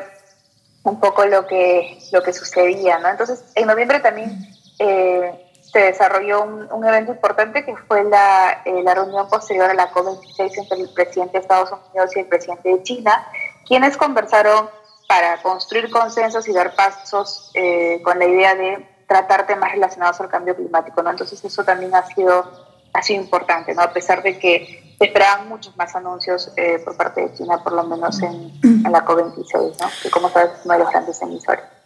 [0.82, 2.98] un poco lo que, lo que sucedía.
[2.98, 3.08] ¿no?
[3.08, 4.30] Entonces, en noviembre también
[4.78, 5.47] eh,
[5.78, 10.80] se desarrolló un, evento importante que fue la, la reunión posterior a la COP26 entre
[10.80, 13.28] el presidente de Estados Unidos y el presidente de China,
[13.64, 14.68] quienes conversaron
[15.06, 20.28] para construir consensos y dar pasos eh, con la idea de tratar temas relacionados al
[20.28, 21.10] cambio climático, ¿no?
[21.10, 22.50] Entonces eso también ha sido,
[22.92, 23.82] ha sido importante, ¿no?
[23.82, 27.72] A pesar de que se esperaban muchos más anuncios eh, por parte de China, por
[27.72, 29.86] lo menos en, en la COP26, ¿no?
[30.02, 31.77] Que como sabes es uno de los grandes emisores.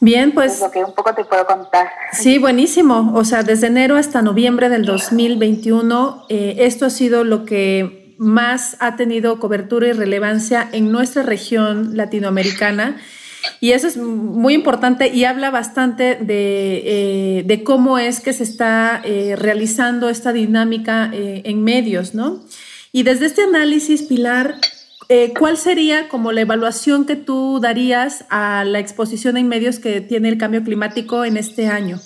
[0.00, 0.54] Bien, pues...
[0.54, 1.88] Es lo que un poco te puedo contar.
[2.12, 3.12] Sí, buenísimo.
[3.14, 8.76] O sea, desde enero hasta noviembre del 2021, eh, esto ha sido lo que más
[8.80, 12.98] ha tenido cobertura y relevancia en nuestra región latinoamericana.
[13.60, 19.00] Y eso es muy importante y habla bastante de, eh, cómo es que se está
[19.04, 22.42] eh, realizando esta dinámica en medios, ¿no?
[22.92, 24.56] Y desde este análisis, Pilar,
[25.08, 30.00] eh, ¿Cuál sería como la evaluación que tú darías a la exposición en medios que
[30.00, 32.00] tiene el cambio climático en este año?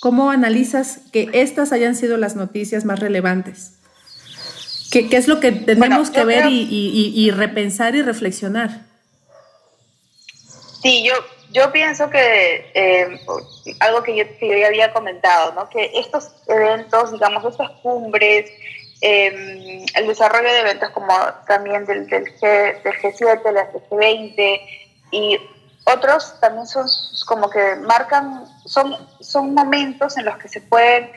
[0.00, 3.74] ¿Cómo analizas que estas hayan sido las noticias más relevantes?
[4.90, 8.82] ¿Qué, es lo que tenemos que ver y, repensar y reflexionar?
[10.82, 11.14] Sí, yo,
[11.52, 13.20] yo pienso que eh,
[13.80, 15.68] algo que yo, que yo, ya había comentado, ¿no?
[15.68, 18.50] que estos eventos, digamos, estas cumbres,
[19.04, 21.12] Em, el desarrollo de eventos como
[21.48, 23.56] también del, del, G, del G7, del
[23.90, 24.60] G20
[25.10, 25.40] y
[25.84, 26.86] otros también son
[27.26, 31.10] como que marcan, son, son momentos en los que se pueden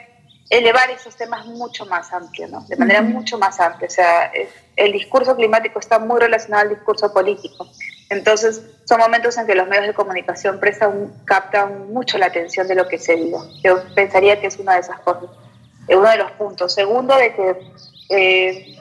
[0.50, 2.62] elevar esos temas mucho más amplios, ¿no?
[2.62, 3.88] de manera mucho más amplia.
[3.88, 4.32] O sea,
[4.76, 7.68] el discurso climático está muy relacionado al discurso político.
[8.10, 12.74] Entonces, son momentos en que los medios de comunicación prestan, captan mucho la atención de
[12.74, 13.40] lo que se diga.
[13.64, 15.30] Yo pensaría que es una de esas cosas
[15.90, 16.74] uno de los puntos.
[16.74, 17.72] Segundo, de que
[18.10, 18.80] eh,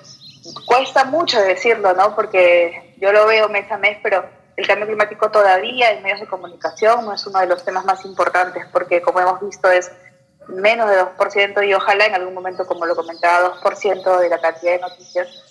[0.66, 2.14] cuesta mucho decirlo, ¿no?
[2.14, 4.24] Porque yo lo veo mes a mes, pero
[4.56, 8.04] el cambio climático todavía en medios de comunicación no es uno de los temas más
[8.04, 9.90] importantes, porque como hemos visto es
[10.48, 14.72] menos de 2% y ojalá en algún momento, como lo comentaba, 2% de la cantidad
[14.72, 15.43] de noticias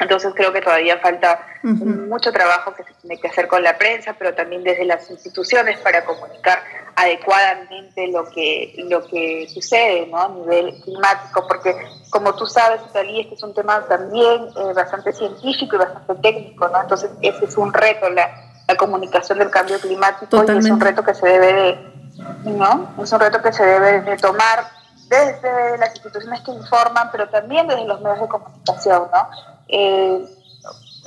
[0.00, 4.14] entonces creo que todavía falta mucho trabajo que se tiene que hacer con la prensa,
[4.18, 6.58] pero también desde las instituciones para comunicar
[6.96, 10.18] adecuadamente lo que, lo que sucede ¿no?
[10.18, 11.74] a nivel climático, porque
[12.10, 16.68] como tú sabes, Italí, este es un tema también eh, bastante científico y bastante técnico,
[16.68, 16.82] ¿no?
[16.82, 18.30] entonces ese es un reto, la,
[18.68, 22.94] la comunicación del cambio climático, y es un reto que se debe de, ¿no?
[23.02, 24.64] es un reto que se debe de tomar
[25.08, 29.53] desde las instituciones que informan, pero también desde los medios de comunicación, ¿no?
[29.68, 30.20] Eh,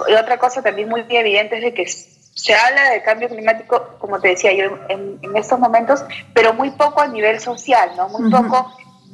[0.07, 4.19] y otra cosa también muy evidente es de que se habla de cambio climático, como
[4.19, 8.09] te decía yo, en, estos momentos, pero muy poco a nivel social, ¿no?
[8.09, 8.71] Muy poco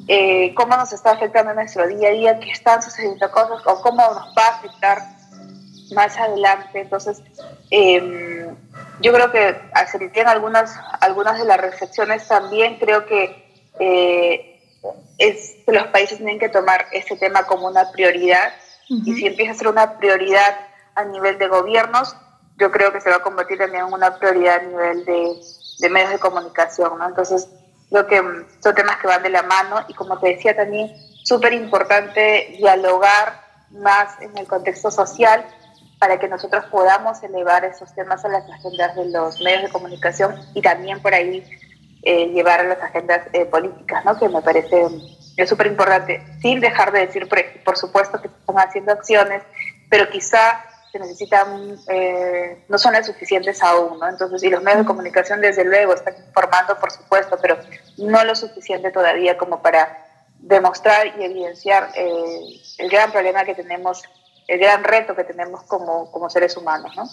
[0.08, 3.82] eh, cómo nos está afectando en nuestro día a día, qué están sucediendo cosas o
[3.82, 4.98] cómo nos va a afectar
[5.96, 6.82] más adelante.
[6.82, 7.22] Entonces,
[7.70, 8.56] em,
[9.00, 9.56] yo creo que
[10.14, 13.44] ser algunas, algunas de las reflexiones también creo que
[13.80, 14.60] eh,
[15.18, 18.52] es, los países tienen que tomar este tema como una prioridad
[19.06, 20.56] y si empieza a ser una prioridad
[20.96, 22.16] a nivel de gobiernos,
[22.58, 25.36] yo creo que se va a convertir también en una prioridad a nivel de,
[25.80, 26.98] de medios de comunicación.
[26.98, 27.08] ¿no?
[27.08, 27.50] Entonces,
[27.90, 30.92] creo que son temas que van de la mano y como te decía también,
[31.24, 35.46] súper importante dialogar más en el contexto social
[36.00, 40.36] para que nosotros podamos elevar esos temas a las agendas de los medios de comunicación
[40.54, 41.44] y también por ahí
[42.04, 44.20] eh, llevar a las agendas eh, políticas, ¿no?
[44.20, 44.88] que me parece
[45.38, 47.28] es súper importante, sin dejar de decir,
[47.64, 49.44] por, supuesto, que se están haciendo acciones,
[49.90, 54.08] pero quizá se necesitan, eh, no son las suficientes aún, ¿no?
[54.08, 57.58] Entonces, y los medios de comunicación, desde luego, están informando, por supuesto, pero
[57.98, 60.06] no lo suficiente todavía como para
[60.38, 64.04] demostrar y evidenciar eh, el gran problema que tenemos
[64.46, 66.92] el gran reto que tenemos como, como seres humanos.
[66.98, 67.04] ¿no?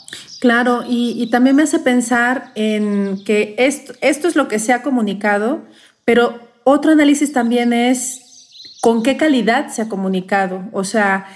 [0.40, 4.72] Claro, y, y, también me hace pensar en que esto, esto es lo que se
[4.72, 5.60] ha comunicado,
[6.04, 8.26] pero otro análisis también es
[8.80, 11.26] con qué calidad se ha comunicado, o sea,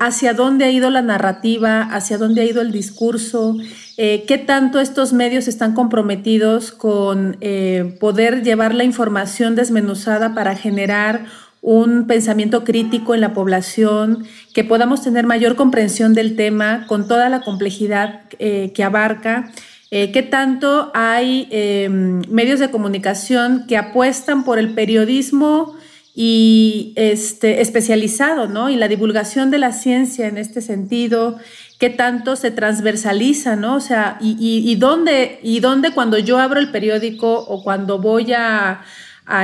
[0.00, 3.56] hacia dónde ha ido la narrativa, hacia dónde ha ido el discurso,
[3.98, 10.56] eh, qué tanto estos medios están comprometidos con eh, poder llevar la información desmenuzada para
[10.56, 11.26] generar
[11.60, 17.28] un pensamiento crítico en la población, que podamos tener mayor comprensión del tema con toda
[17.28, 19.50] la complejidad eh, que abarca.
[19.98, 25.74] Eh, ¿Qué tanto hay em, medios de comunicación que apuestan por el periodismo
[26.14, 28.68] y este, especializado, ¿no?
[28.68, 31.38] Y la divulgación de la ciencia en este sentido,
[31.78, 33.76] qué tanto se transversaliza, ¿no?
[33.76, 38.82] O sea, y, dónde, y dónde cuando yo abro el periódico o cuando voy a,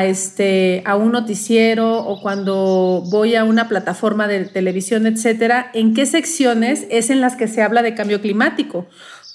[0.05, 6.05] este, a un noticiero o cuando voy a una plataforma de televisión, etcétera, en qué
[6.05, 8.87] secciones es en las que se habla de cambio climático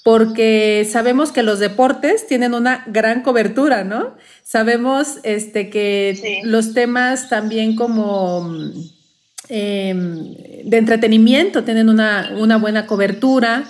[0.04, 4.16] porque sabemos que los deportes tienen una gran cobertura, ¿no?
[4.42, 8.50] Sabemos este, que los temas también como
[9.48, 10.34] em,
[10.64, 13.64] de entretenimiento tienen una, buena cobertura,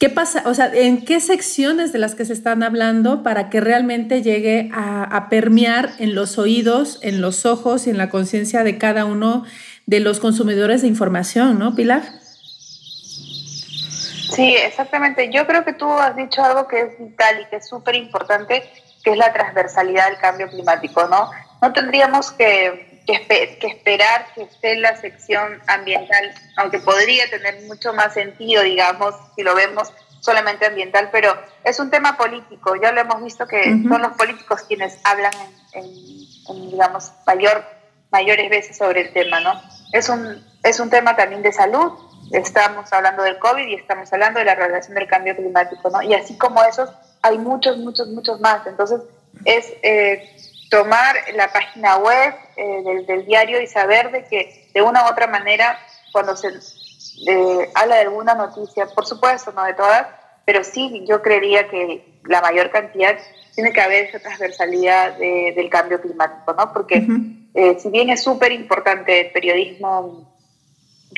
[0.00, 0.44] ¿Qué pasa?
[0.46, 4.70] O sea, ¿en qué secciones de las que se están hablando para que realmente llegue
[4.72, 9.04] a, a permear en los oídos, en los ojos y en la conciencia de cada
[9.04, 9.44] uno
[9.86, 12.04] de los consumidores de información, ¿no, Pilar?
[14.32, 15.30] Sí, exactamente.
[15.30, 18.62] Yo creo que tú has dicho algo que es vital y que es súper importante,
[19.02, 21.30] que es la transversalidad del cambio climático, ¿no?
[21.60, 28.14] No tendríamos que, que, esperar que esté la sección ambiental, aunque podría tener mucho más
[28.14, 32.74] sentido, digamos, si lo vemos solamente ambiental, pero es un tema político.
[32.76, 35.32] Ya lo hemos visto que son los políticos quienes hablan
[35.72, 37.64] en, digamos, mayor,
[38.10, 39.60] mayores veces sobre el tema, ¿no?
[39.92, 41.92] Es un, es un tema también de salud,
[42.32, 46.02] estamos hablando del COVID y estamos hablando de la relación del cambio climático, ¿no?
[46.02, 46.90] Y así como esos,
[47.22, 48.66] hay muchos, muchos, muchos más.
[48.66, 49.00] Entonces,
[49.44, 50.36] es eh,
[50.70, 55.26] tomar la página web eh, del, diario y saber de que de una u otra
[55.26, 55.78] manera,
[56.12, 60.06] cuando se eh, habla de alguna noticia, por supuesto, no de todas,
[60.44, 63.16] pero sí yo creería que la mayor cantidad
[63.54, 66.72] tiene que haber esa transversalidad del cambio climático, ¿no?
[66.72, 67.06] Porque
[67.78, 70.37] si bien es súper importante el periodismo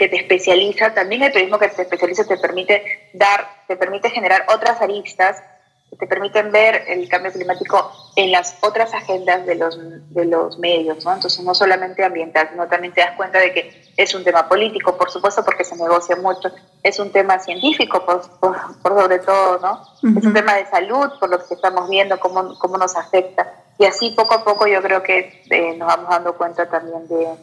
[0.00, 4.46] que te especializa, también el periodismo que te especializa te permite dar, te permite generar
[4.48, 5.42] otras aristas
[5.90, 9.78] que te permiten ver el cambio climático en las otras agendas de los,
[10.14, 11.12] de los medios, ¿no?
[11.12, 14.96] Entonces, no solamente ambiental, sino también te das cuenta de que es un tema político,
[14.96, 16.50] por supuesto, porque se negocia mucho,
[16.82, 19.82] es un tema científico, por, por, sobre todo, ¿no?
[20.18, 23.52] Es un tema de salud, por lo que estamos viendo, cómo, cómo nos afecta.
[23.76, 27.36] Y así, poco a poco, yo creo que eh, nos vamos dando cuenta también de,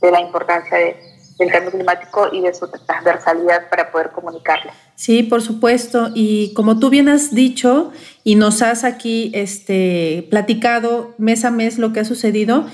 [0.00, 4.72] de la importancia de del cambio climático y de su transversalidad para poder comunicarlo.
[4.96, 6.10] Sí, por supuesto.
[6.14, 7.92] Y como tú bien has dicho
[8.24, 12.66] y nos has aquí este, platicado mes a mes lo que ha sucedido,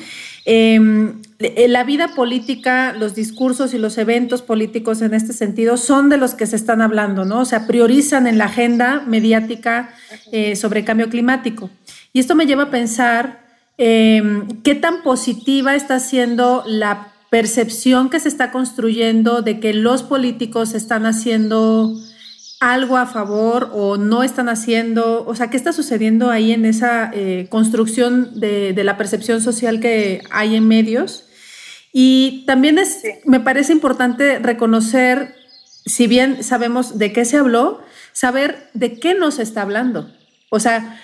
[0.47, 6.17] em, la vida política, los discursos y los eventos políticos en este sentido son de
[6.17, 7.41] los que se están hablando, ¿no?
[7.41, 9.95] O sea, priorizan en la agenda mediática
[10.33, 11.69] eh, sobre cambio climático.
[12.15, 13.45] Y esto me lleva a pensar
[13.77, 20.05] em, qué tan positiva está siendo la percepción que se está construyendo de que los
[20.05, 21.93] políticos están haciendo
[22.61, 27.11] algo a favor o no están haciendo, o sea, ¿qué está sucediendo ahí en esa
[27.13, 31.25] eh, construcción de, la percepción social que hay en medios?
[31.93, 35.35] Y también es, me parece importante reconocer,
[35.87, 40.09] si bien sabemos de qué se habló, saber de qué nos está hablando.
[40.51, 41.01] O sea,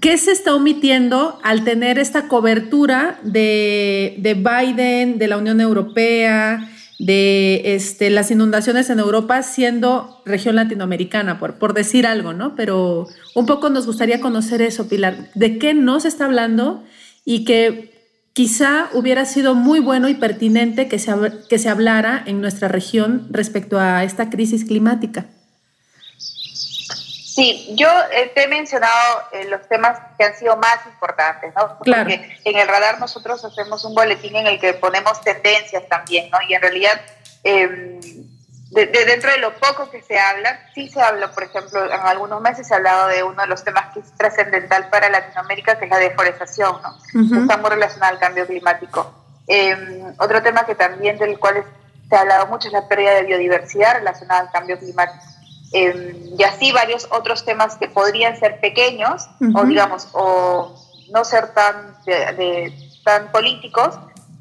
[0.00, 7.74] ¿Qué se está omitiendo al tener esta cobertura de, Biden, de la Unión Europea, de
[7.74, 12.54] este, las inundaciones en Europa siendo región latinoamericana, por, por decir algo, ¿no?
[12.54, 15.30] Pero un poco nos gustaría conocer eso, Pilar.
[15.34, 16.84] ¿De qué no se está hablando
[17.24, 17.92] y que
[18.32, 21.12] quizá hubiera sido muy bueno y pertinente que se,
[21.48, 25.26] que se hablara en nuestra región respecto a esta crisis climática?
[27.36, 31.76] Sí, yo eh, te he mencionado eh, los temas que han sido más importantes, ¿no?
[31.76, 36.38] Porque en el radar nosotros hacemos un boletín en el que ponemos tendencias también, ¿no?
[36.48, 36.98] Y en realidad,
[37.44, 38.00] em,
[38.70, 42.40] de, dentro de lo poco que se habla, sí se habla, por ejemplo, en algunos
[42.40, 45.84] meses se ha hablado de uno de los temas que es trascendental para Latinoamérica, que
[45.84, 46.96] es la deforestación, ¿no?
[47.42, 49.12] Está muy relacionado al cambio climático.
[49.46, 51.66] Em, otro tema que también del cual
[52.08, 55.22] se ha hablado mucho es la pérdida de biodiversidad relacionada al cambio climático.
[55.72, 60.78] Em, y así varios otros temas que podrían ser pequeños o digamos o
[61.10, 62.72] no ser tan de,
[63.04, 63.98] tan políticos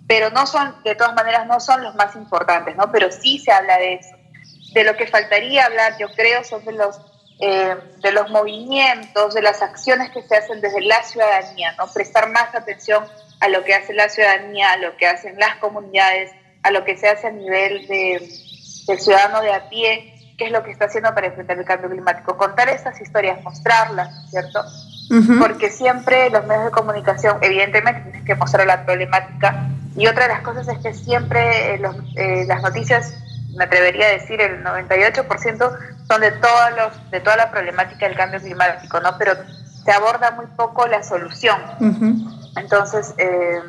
[0.07, 3.51] pero no son de todas maneras no son los más importantes no pero sí se
[3.51, 4.15] habla de eso.
[4.73, 7.01] De lo que faltaría hablar yo creo son de los
[7.39, 12.29] eh, de los movimientos de las acciones que se hacen desde la ciudadanía no prestar
[12.29, 13.03] más atención
[13.39, 16.95] a lo que hace la ciudadanía a lo que hacen las comunidades a lo que
[16.97, 18.29] se hace a nivel de,
[18.85, 21.89] del ciudadano de a pie qué es lo que está haciendo para enfrentar el cambio
[21.89, 24.63] climático, contar esas historias, mostrarlas, ¿cierto?
[25.39, 29.69] Porque siempre los medios de comunicación, evidentemente, tienen que mostrar la problemática.
[29.95, 31.81] Y otra de las cosas es que siempre eh,
[32.15, 33.13] eh, las noticias,
[33.55, 38.17] me atrevería a decir, el 98% son de, todos los, de toda la problemática del
[38.17, 39.17] cambio climático, ¿no?
[39.17, 39.33] Pero
[39.85, 41.57] se aborda muy poco la solución.
[42.57, 43.61] Entonces, eh,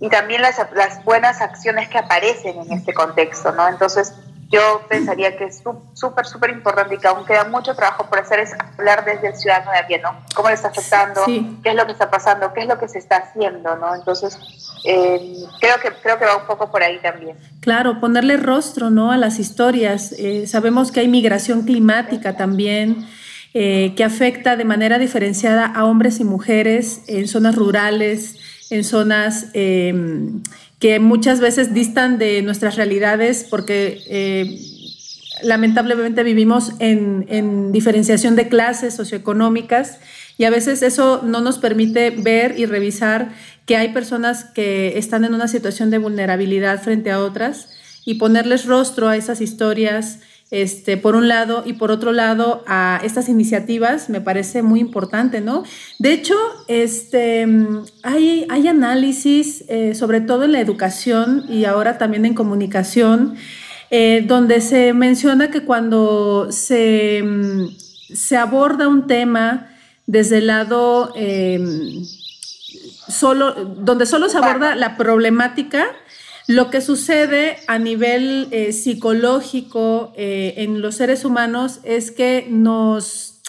[0.00, 3.68] y también las, las buenas acciones que aparecen en este contexto, ¿no?
[3.68, 4.14] Entonces,
[4.50, 5.62] yo pensaría que es
[5.94, 9.36] súper, súper importante y que aún queda mucho trabajo por hacer es hablar desde el
[9.36, 10.10] ciudadano de a pie, ¿no?
[10.34, 11.22] ¿Cómo le está afectando?
[11.26, 12.52] ¿Qué es lo que está pasando?
[12.52, 13.76] ¿Qué es lo que se está haciendo?
[13.76, 13.94] ¿no?
[13.94, 14.38] Entonces,
[14.84, 17.36] eh, creo, que, creo que va un poco por ahí también.
[17.60, 19.12] Claro, ponerle rostro, ¿no?
[19.12, 20.12] A las historias.
[20.18, 23.06] Eh, sabemos que hay migración climática también.
[23.56, 28.36] Eh, que afecta de manera diferenciada a hombres y mujeres en zonas rurales,
[28.68, 29.46] en zonas
[30.78, 34.58] que muchas veces distan de nuestras realidades porque eh,
[35.42, 39.98] lamentablemente vivimos en, en diferenciación de clases socioeconómicas
[40.36, 43.32] y a veces eso no nos permite ver y revisar
[43.66, 47.68] que hay personas que están en una situación de vulnerabilidad frente a otras
[48.04, 50.20] y ponerles rostro a esas historias,
[50.54, 55.40] este, por un lado, y por otro lado, a estas iniciativas me parece muy importante,
[55.40, 55.64] ¿no?
[55.98, 56.36] De hecho,
[56.68, 57.44] este,
[58.04, 63.34] hay, análisis, eh, sobre todo en la educación y ahora también en comunicación,
[63.90, 67.24] eh, donde se menciona que cuando se,
[68.38, 69.70] aborda un tema
[70.06, 72.04] desde el lado em,
[73.08, 75.88] solo, donde solo se aborda la problemática,
[76.46, 83.40] lo que sucede a nivel eh, psicológico eh, en los seres humanos es que nos,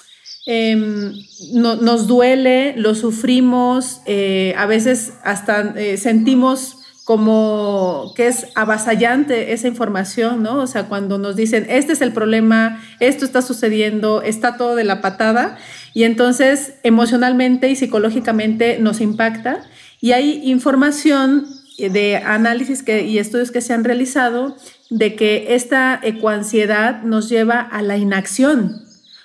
[0.45, 1.13] em,
[1.53, 10.41] nos duele, lo sufrimos, eh, a veces hasta sentimos como que es avasallante esa información,
[10.41, 10.61] ¿no?
[10.61, 14.85] O sea, cuando nos dicen, este es el problema, esto está sucediendo, está todo de
[14.85, 15.57] la patada,
[15.93, 19.61] y entonces emocionalmente y psicológicamente nos impacta.
[20.01, 21.45] Y hay información
[21.77, 24.55] de análisis que, y estudios que se han realizado
[24.89, 28.83] de que esta ecoansiedad nos lleva a la inacción.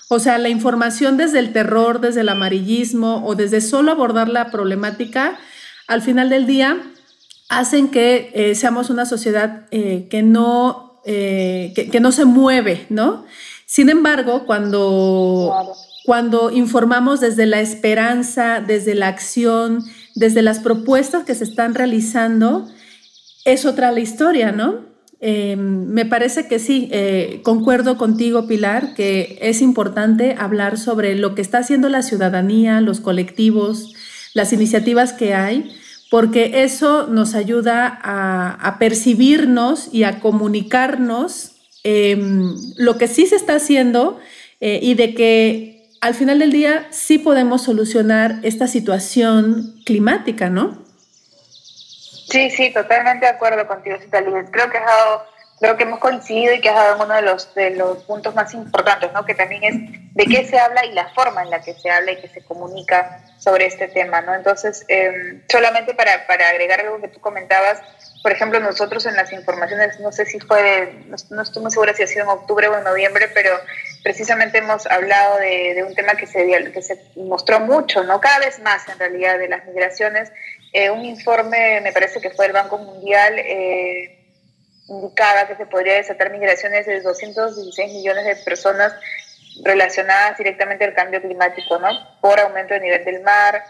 [0.09, 4.51] O sea, la información desde el terror, desde el amarillismo o desde solo abordar la
[4.51, 5.39] problemática,
[5.87, 6.79] al final del día
[7.49, 13.25] hacen que eh, seamos una sociedad eh, que, no, eh, que, no se mueve, ¿no?
[13.67, 15.75] Sin embargo, cuando
[16.05, 19.85] cuando informamos desde la esperanza, desde la acción,
[20.21, 22.68] desde las propuestas que se están realizando,
[23.47, 24.85] es otra la historia, ¿no?
[25.18, 31.35] Eh, me parece que sí, eh, concuerdo contigo, Pilar, que es importante hablar sobre lo
[31.35, 33.95] que está haciendo la ciudadanía, los colectivos,
[34.35, 35.73] las iniciativas que hay,
[36.11, 41.53] porque eso nos ayuda a, percibirnos y a comunicarnos
[41.83, 44.18] em, lo que sí se está haciendo
[44.61, 50.85] eh, y de que al final del día sí podemos solucionar esta situación climática, ¿no?
[52.31, 54.31] Sí, sí, totalmente de acuerdo contigo, Citalí.
[54.51, 55.27] Creo que has dado,
[55.59, 58.55] creo que hemos coincidido y que has dado uno de los, de los puntos más
[58.55, 59.25] importantes, ¿no?
[59.25, 62.13] Que también es de qué se habla y la forma en la que se habla
[62.13, 64.35] y que se comunica sobre este tema, ¿no?
[64.35, 67.81] Entonces, em, solamente para, para agregar algo que tú comentabas,
[68.23, 72.03] por ejemplo, nosotros en las informaciones, no sé si fue, no, estoy muy segura si
[72.03, 73.51] ha sido en octubre o en noviembre, pero
[74.03, 78.21] precisamente hemos hablado de, un tema que se, que se mostró mucho, ¿no?
[78.21, 80.31] Cada vez más en realidad de las migraciones.
[80.73, 84.18] Eh, un informe, me parece que fue del Banco Mundial, eh,
[84.89, 88.93] indicaba que se podría desatar migraciones de 216 millones de personas
[89.64, 91.89] relacionadas directamente al cambio climático, ¿no?
[92.21, 93.64] Por aumento del nivel del mar,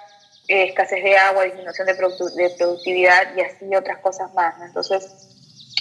[0.51, 4.55] eh, escasez de agua, disminución de, de, productividad y así otras cosas más.
[4.61, 5.05] Entonces,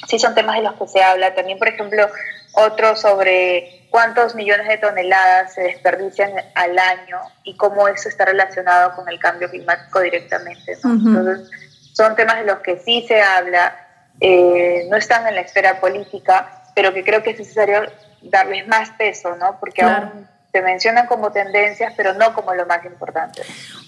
[0.08, 1.34] sí son temas de los que se habla.
[1.34, 2.08] También, por ejemplo,
[2.54, 8.96] otro sobre cuántos millones de toneladas se desperdician al año y cómo eso está relacionado
[8.96, 10.74] con el cambio climático directamente.
[10.84, 11.50] Entonces,
[11.94, 13.88] son temas de los que sí se habla,
[14.22, 17.92] eh, no están en la esfera política, pero que creo que es necesario
[18.22, 19.60] darles más peso, ¿no?
[19.60, 23.42] Porque aún se mencionan como tendencias, pero no como lo más importante.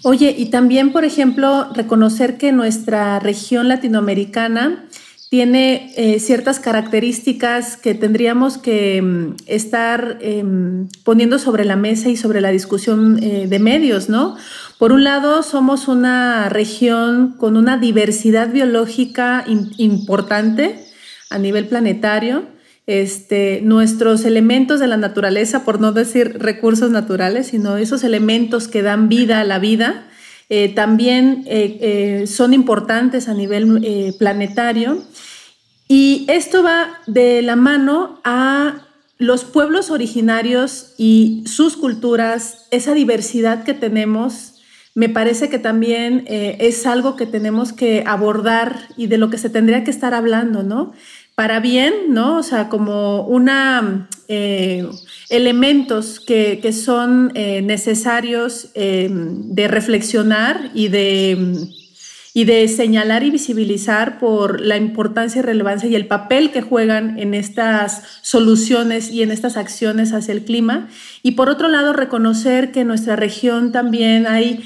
[0.03, 4.85] Oye, y también, por ejemplo, reconocer que nuestra región latinoamericana
[5.31, 12.17] tiene eh, ciertas características que tendríamos que mm, estar em, poniendo sobre la mesa y
[12.17, 14.35] sobre la discusión eh, de medios, ¿no?
[14.77, 20.83] Por un lado, somos una región con una diversidad biológica importante
[21.29, 22.50] a nivel planetario
[22.87, 28.81] este, nuestros elementos de la naturaleza, por no decir recursos naturales, sino esos elementos que
[28.81, 30.07] dan vida a la vida,
[30.53, 35.01] eh, también eh, eh, son importantes a nivel planetario.
[35.87, 43.63] Y esto va de la mano a los pueblos originarios y sus culturas, esa diversidad
[43.63, 44.55] que tenemos,
[44.93, 49.49] me parece que también es algo que tenemos que abordar y de lo que se
[49.49, 50.91] tendría que estar hablando, ¿no?
[51.41, 52.37] Para bien, ¿no?
[52.37, 54.87] O sea, como una eh,
[55.27, 61.55] elementos que, son eh, necesarios em, de reflexionar y de,
[62.35, 67.17] y de señalar y visibilizar por la importancia y relevancia y el papel que juegan
[67.17, 70.89] en estas soluciones y en estas acciones hacia el clima.
[71.23, 74.63] Y por otro lado, reconocer que en nuestra región también hay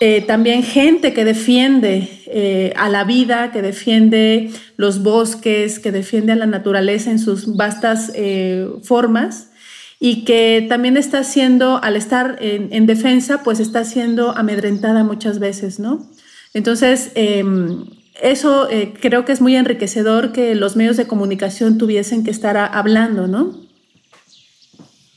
[0.00, 6.32] eh, también gente que defiende eh, a la vida, que defiende los bosques, que defiende
[6.32, 9.50] a la naturaleza en sus vastas eh, formas
[9.98, 15.80] y que también está siendo, al estar en, defensa, pues está siendo amedrentada muchas veces,
[15.80, 16.06] ¿no?
[16.54, 17.84] Entonces, em,
[18.22, 18.68] eso
[19.00, 23.58] creo que es muy enriquecedor que los medios de comunicación tuviesen que estar hablando, ¿no?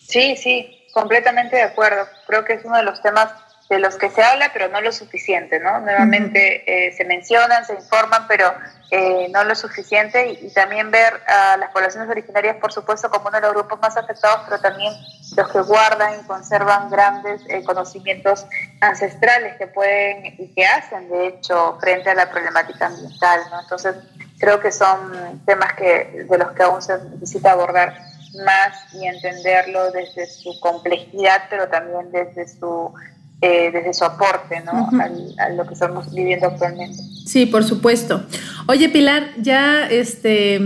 [0.08, 2.08] Sí, sí, completamente de acuerdo.
[2.26, 3.30] Creo que es uno de los temas
[3.72, 5.80] de los que se habla, pero no lo suficiente, ¿no?
[5.80, 8.54] Nuevamente eh, se mencionan, se informan, pero
[8.92, 13.38] eh, no lo suficiente y, también ver a las poblaciones originarias, por supuesto, como uno
[13.38, 14.94] de los grupos más afectados, pero también
[15.38, 18.46] los que guardan y conservan grandes eh, conocimientos
[18.82, 23.62] ancestrales que pueden y que hacen, de hecho, frente a la problemática ambiental, ¿no?
[23.62, 23.96] Entonces,
[24.38, 27.98] creo que son temas que, de los que aún se necesita abordar
[28.44, 32.94] más y entenderlo desde su complejidad, pero también desde su
[33.42, 34.90] eh, desde su aporte ¿no?
[35.38, 37.02] a lo que estamos viviendo actualmente.
[37.26, 38.24] Sí, por supuesto.
[38.68, 40.60] Oye, Pilar, ya este,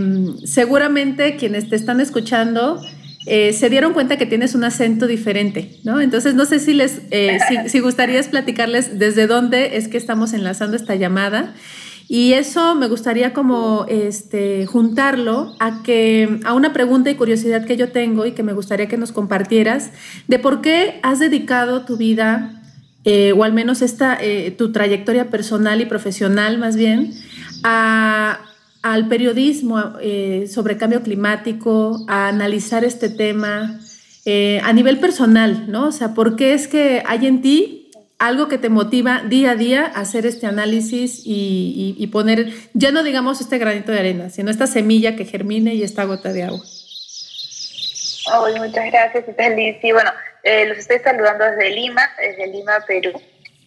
[0.43, 2.81] seguramente quienes te están escuchando
[3.27, 5.99] eh, se dieron cuenta que tienes un acento diferente, ¿no?
[5.99, 10.33] Entonces, no sé si les, eh, si, si gustarías platicarles desde dónde es que estamos
[10.33, 11.53] enlazando esta llamada.
[12.07, 17.77] Y eso me gustaría como este, juntarlo a, que, a una pregunta y curiosidad que
[17.77, 19.89] yo tengo y que me gustaría que nos compartieras
[20.27, 22.61] de por qué has dedicado tu vida
[23.05, 27.13] eh, o al menos esta, eh, tu trayectoria personal y profesional más bien,
[27.63, 33.79] al periodismo eh, sobre cambio climático, a analizar este tema
[34.63, 35.87] a nivel personal, ¿no?
[35.87, 39.55] O sea, ¿por qué es que hay en ti algo que te motiva día a
[39.55, 44.49] día a hacer este análisis y, poner, ya no digamos este granito de arena, sino
[44.49, 46.63] esta semilla que germine y esta gota de agua?
[48.57, 49.25] muchas gracias,
[49.55, 49.75] Liz.
[49.81, 50.09] Sí, bueno,
[50.45, 53.19] eh, los estoy saludando desde Lima, desde Lima, Perú,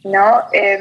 [0.04, 0.44] ¿no?
[0.52, 0.80] Em,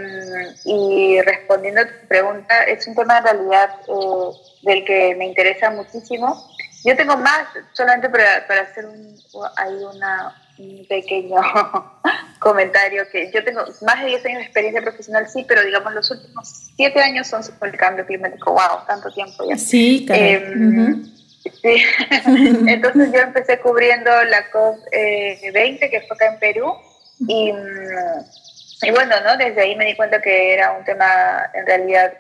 [0.64, 5.72] y respondiendo a tu pregunta, es un tema en realidad eh, del que me interesa
[5.72, 6.52] muchísimo.
[6.86, 9.18] Yo tengo más, solamente para, para hacer un,
[9.56, 11.42] hay una, un pequeño
[12.40, 16.12] comentario, que yo tengo más de 10 años de experiencia profesional, sí, pero digamos los
[16.12, 18.52] últimos 7 años son sobre el cambio climático.
[18.52, 18.86] ¡Wow!
[18.86, 19.58] Tanto tiempo ya.
[19.58, 21.17] Sí, claro.
[22.68, 26.74] Entonces yo empecé cubriendo la COP20 que fue acá en Perú
[27.20, 29.38] y, mm, y, bueno, ¿no?
[29.38, 32.14] desde ahí me di cuenta que era un tema en realidad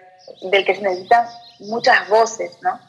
[0.51, 1.25] del que se necesitan
[1.59, 2.79] muchas voces, ¿no?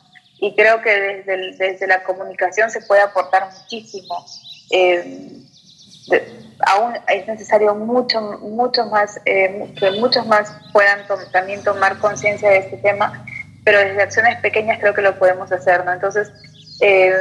[0.40, 4.24] Y creo que desde, desde la comunicación se puede aportar muchísimo.
[4.70, 5.42] Eh,
[6.66, 11.00] aún es necesario mucho, mucho más, eh, que muchos más puedan
[11.32, 13.24] también tomar conciencia de este tema
[13.64, 15.92] pero desde acciones pequeñas creo que lo podemos hacer, ¿no?
[15.92, 16.30] Entonces,
[16.80, 17.12] eh,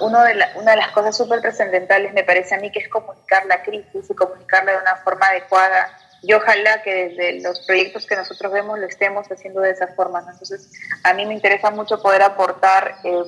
[0.00, 3.44] uno de una de las cosas súper trascendentales me parece a mí que es comunicar
[3.46, 5.90] la crisis y comunicarla de una forma adecuada.
[6.22, 10.20] Y ojalá que desde los proyectos que nosotros vemos lo estemos haciendo de esa forma.
[10.20, 10.70] Entonces,
[11.04, 13.22] a mí me interesa mucho poder aportar eh,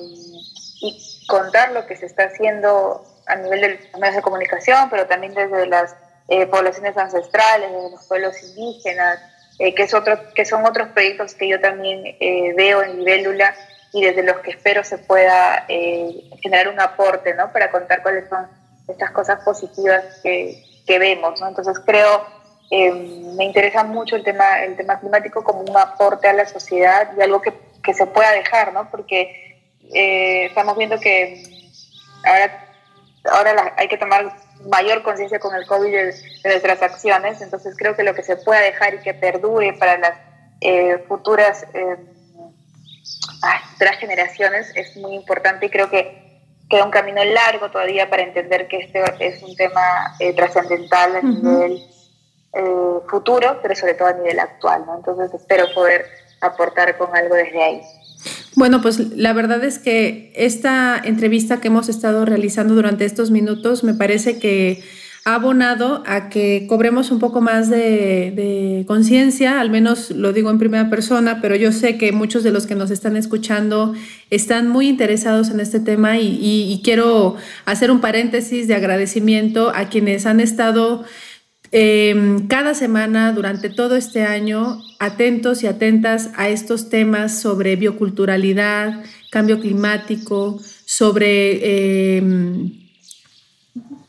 [0.81, 5.05] y contar lo que se está haciendo a nivel de los medios de comunicación, pero
[5.05, 5.95] también desde las
[6.27, 9.19] eh, poblaciones ancestrales, desde los pueblos indígenas,
[9.59, 13.53] eh, que, es otro, que son otros proyectos que yo también eh, veo en Libélula
[13.91, 17.51] y desde los que espero se pueda eh, generar un aporte, ¿no?
[17.51, 18.47] Para contar cuáles son
[18.87, 21.49] estas cosas positivas que, que vemos, ¿no?
[21.49, 22.25] Entonces creo,
[22.71, 27.21] me interesa mucho el tema, el tema climático como un aporte a la sociedad y
[27.21, 27.53] algo que,
[27.83, 28.89] que se pueda dejar, ¿no?
[28.89, 29.59] Porque
[29.91, 31.43] estamos viendo que
[32.23, 32.65] ahora,
[33.25, 34.31] ahora hay que tomar
[34.67, 37.41] mayor conciencia con el COVID de, nuestras acciones.
[37.41, 40.17] Entonces creo que lo que se pueda dejar y que perdure para las
[40.61, 41.97] eh, futuras eh,
[43.99, 46.29] generaciones es muy importante y creo que
[46.69, 51.21] queda un camino largo todavía para entender que este es un tema eh, trascendental a
[51.21, 51.83] nivel
[52.53, 54.85] eh, futuro, pero sobre todo a nivel actual.
[54.85, 54.97] ¿no?
[54.97, 56.05] Entonces espero poder
[56.41, 57.81] aportar con algo desde ahí.
[58.55, 63.83] Bueno, pues la verdad es que esta entrevista que hemos estado realizando durante estos minutos
[63.83, 64.83] me parece que
[65.25, 70.57] ha abonado a que cobremos un poco más de, conciencia, al menos lo digo en
[70.57, 73.93] primera persona, pero yo sé que muchos de los que nos están escuchando
[74.29, 80.25] están muy interesados en este tema y quiero hacer un paréntesis de agradecimiento a quienes
[80.25, 81.03] han estado
[81.71, 89.03] Em, cada semana durante todo este año atentos y atentas a estos temas sobre bioculturalidad,
[89.29, 92.71] cambio climático, sobre em,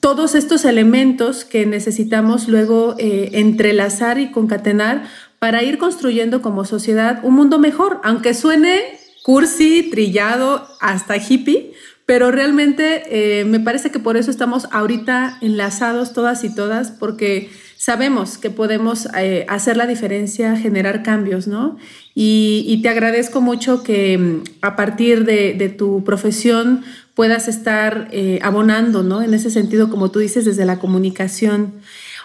[0.00, 5.04] todos estos elementos que necesitamos luego eh, entrelazar y concatenar
[5.38, 8.80] para ir construyendo como sociedad un mundo mejor, aunque suene
[9.22, 11.72] cursi, trillado, hasta hippie,
[12.10, 17.50] pero realmente eh, me parece que por eso estamos ahorita enlazados todas y todas, porque
[17.76, 21.76] sabemos que podemos eh, hacer la diferencia, generar cambios, ¿no?
[22.12, 26.82] Y, te agradezco mucho que mm, a partir de, tu profesión
[27.14, 29.22] puedas estar eh, abonando, ¿no?
[29.22, 31.74] En ese sentido, como tú dices, desde la comunicación.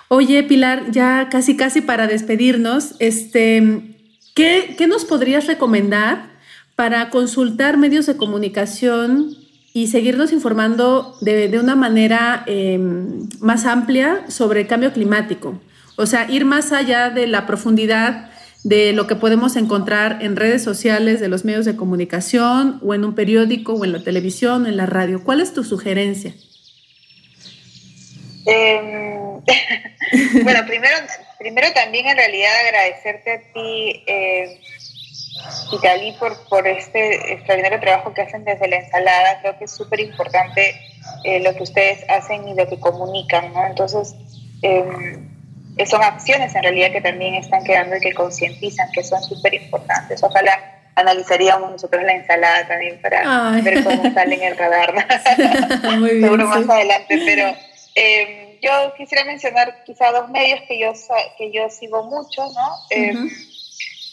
[0.07, 3.95] Oye, Pilar, ya casi, casi para despedirnos, este,
[4.33, 6.31] ¿qué, qué nos podrías recomendar
[6.75, 9.44] para consultar medios de comunicación
[9.75, 15.59] y seguirnos informando de, de una manera em, más amplia sobre el cambio climático.
[15.97, 18.31] O sea, ir más allá de la profundidad
[18.63, 23.03] de lo que podemos encontrar en redes sociales, de los medios de comunicación, o en
[23.03, 25.21] un periódico, o en la televisión, o en la radio.
[25.25, 26.33] ¿Cuál es tu sugerencia?
[28.45, 29.41] Em,
[30.41, 30.95] bueno, primero,
[31.37, 34.57] primero también en realidad agradecerte a ti, eh,
[36.19, 39.39] por, por este extraordinario trabajo que hacen desde la ensalada.
[39.41, 40.75] Creo que es súper importante
[41.23, 43.65] eh, lo que ustedes hacen y lo que comunican, ¿no?
[43.65, 44.15] Entonces,
[44.61, 45.29] em,
[45.85, 50.23] son acciones en realidad que también están quedando y que concientizan, que son súper importantes.
[50.23, 54.93] Ojalá analizaríamos nosotros la ensalada también para ver cómo sale en el radar.
[55.99, 57.53] Muy bien, Seguro más adelante, pero
[57.95, 60.93] eh, yo quisiera mencionar quizá dos medios que yo,
[61.37, 62.77] que yo sigo mucho, ¿no?
[62.89, 63.13] Eh,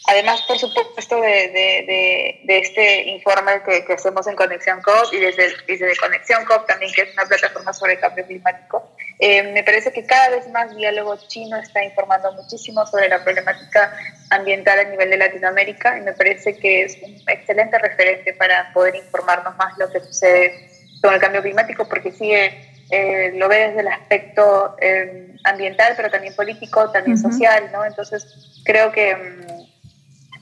[0.07, 5.19] además, por supuesto, de, de, de, este informe que, que, hacemos en Conexión COP y
[5.19, 8.89] desde, desde Conexión COP también, que es una plataforma sobre cambio climático,
[9.19, 13.95] eh, me parece que cada vez más diálogo chino está informando muchísimo sobre la problemática
[14.29, 18.95] ambiental a nivel de Latinoamérica y me parece que es un excelente referente para poder
[18.95, 20.69] informarnos más lo que sucede
[21.01, 26.11] con el cambio climático, porque sigue eh, lo ve desde el aspecto eh, ambiental, pero
[26.11, 27.85] también político, también social, ¿no?
[27.85, 29.52] Entonces, creo que, mm,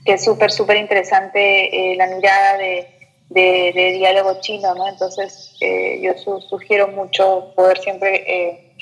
[0.06, 2.88] que es súper, súper interesante eh, la mirada de,
[3.30, 4.88] de, diálogo chino, ¿no?
[4.88, 5.56] Entonces,
[6.02, 8.74] yo sugiero mucho poder siempre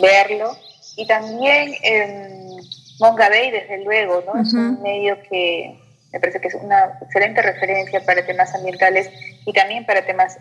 [0.00, 0.56] verlo.
[0.96, 2.56] Y también em,
[3.00, 4.40] Monga Bay, desde luego, ¿no?
[4.40, 5.78] Es un medio que
[6.12, 9.10] me parece que es una excelente referencia para temas ambientales
[9.46, 10.36] y también para temas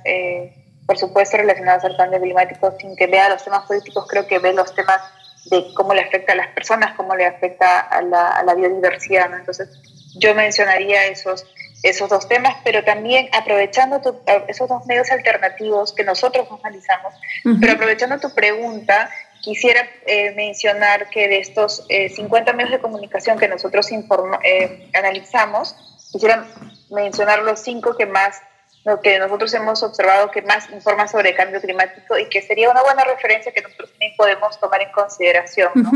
[0.86, 4.53] por supuesto, relacionados al cambio climático, sin que vea los temas políticos, creo que ve
[4.53, 5.01] los temas
[5.45, 9.29] de cómo le afecta a las personas, cómo le afecta a la, biodiversidad.
[9.29, 9.38] ¿no?
[9.38, 9.69] Entonces,
[10.16, 11.45] yo mencionaría esos,
[11.84, 14.01] esos dos temas, pero también aprovechando
[14.47, 17.14] esos dos medios alternativos que nosotros analizamos,
[17.59, 19.09] pero aprovechando tu pregunta,
[19.41, 25.76] quisiera eh, mencionar que de estos 50 eh, medios de comunicación que nosotros eh, analizamos,
[26.12, 26.47] quisiera
[26.89, 28.41] mencionar los cinco que más
[28.84, 32.70] lo que nosotros hemos observado que más informa sobre el cambio climático y que sería
[32.70, 35.91] una buena referencia que nosotros también podemos tomar en consideración ¿no?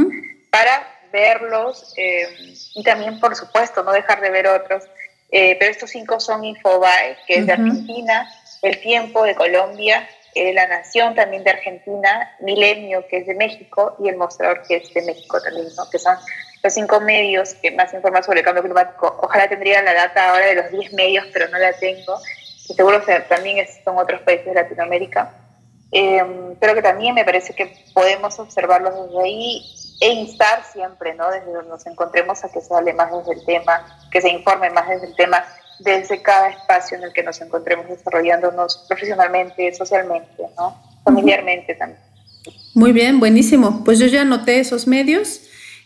[0.51, 2.27] para verlos eh,
[2.75, 4.83] y también, por supuesto, no dejar de ver otros.
[5.31, 8.29] Eh, pero estos cinco son Infobae, que es de Argentina,
[8.61, 13.95] El Tiempo de Colombia, eh, La Nación también de Argentina, Milenio, que es de México,
[13.99, 15.89] y El Mostrador, que es de México también, ¿no?
[15.89, 16.15] que son
[16.63, 19.17] los cinco medios que más informan sobre el cambio climático.
[19.21, 22.19] Ojalá tendría la data ahora de los diez medios, pero no la tengo
[22.67, 25.33] que seguro también son otros países de Latinoamérica,
[25.91, 29.63] em, pero que también me parece que podemos observarlos desde ahí
[29.99, 31.29] e instar siempre, ¿no?
[31.31, 34.69] Desde donde nos encontremos a que se hable más desde el tema, que se informe
[34.69, 35.43] más desde el tema,
[35.79, 40.81] desde cada espacio en el que nos encontremos desarrollándonos profesionalmente, socialmente, ¿no?
[41.03, 41.99] Familiarmente también.
[42.73, 43.83] Muy bien, buenísimo.
[43.83, 45.41] Pues yo ya anoté esos medios.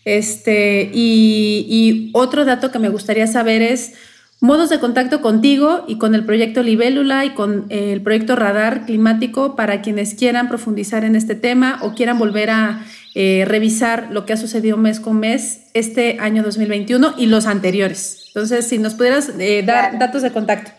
[0.05, 3.93] Este, y, y otro dato que me gustaría saber es,
[4.41, 8.86] Modos de contacto contigo y con el proyecto Libélula y con eh, el proyecto Radar
[8.86, 12.86] Climático para quienes quieran profundizar en este tema o quieran volver a
[13.16, 18.26] eh, revisar lo que ha sucedido mes con mes este año 2021 y los anteriores.
[18.28, 20.72] Entonces, si nos pudieras eh, dar datos de contacto.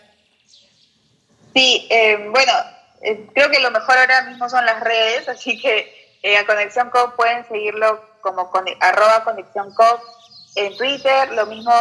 [1.53, 1.89] Sí,
[2.31, 2.53] bueno,
[3.33, 5.91] creo que lo mejor ahora mismo son las redes, así que
[6.39, 10.01] a Conexión Co pueden seguirlo como con, arroba Conexión Co
[10.55, 11.73] en Twitter, lo mismo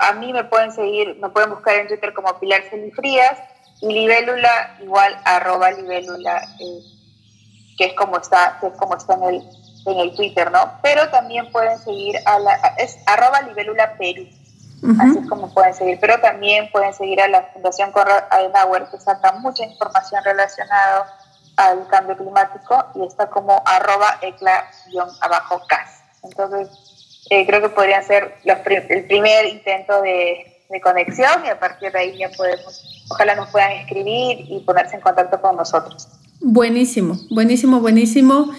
[0.00, 3.38] a mí me pueden seguir, me pueden buscar en Twitter como Pilar Celifrías
[3.80, 6.80] y libélula igual arroba libélula, eh,
[7.82, 9.42] que es como está, que es como está en el,
[9.86, 10.78] en el Twitter, ¿no?
[10.82, 14.28] Pero también pueden seguir a la, es arroba libélula Perú,
[15.00, 19.00] así es como pueden seguir, pero también pueden seguir a la Fundación Conrad Adenauer, que
[19.00, 21.12] saca mucha información relacionada
[21.56, 26.02] al cambio climático y está como arroba ecla-cas.
[26.22, 30.48] Entonces, eh, creo que podrían ser los el primer intento de,
[30.82, 35.02] conexión y a partir de ahí ya podemos, ojalá nos puedan escribir y ponerse en
[35.02, 36.08] contacto con nosotros.
[36.44, 38.52] Buenísimo, buenísimo, buenísimo.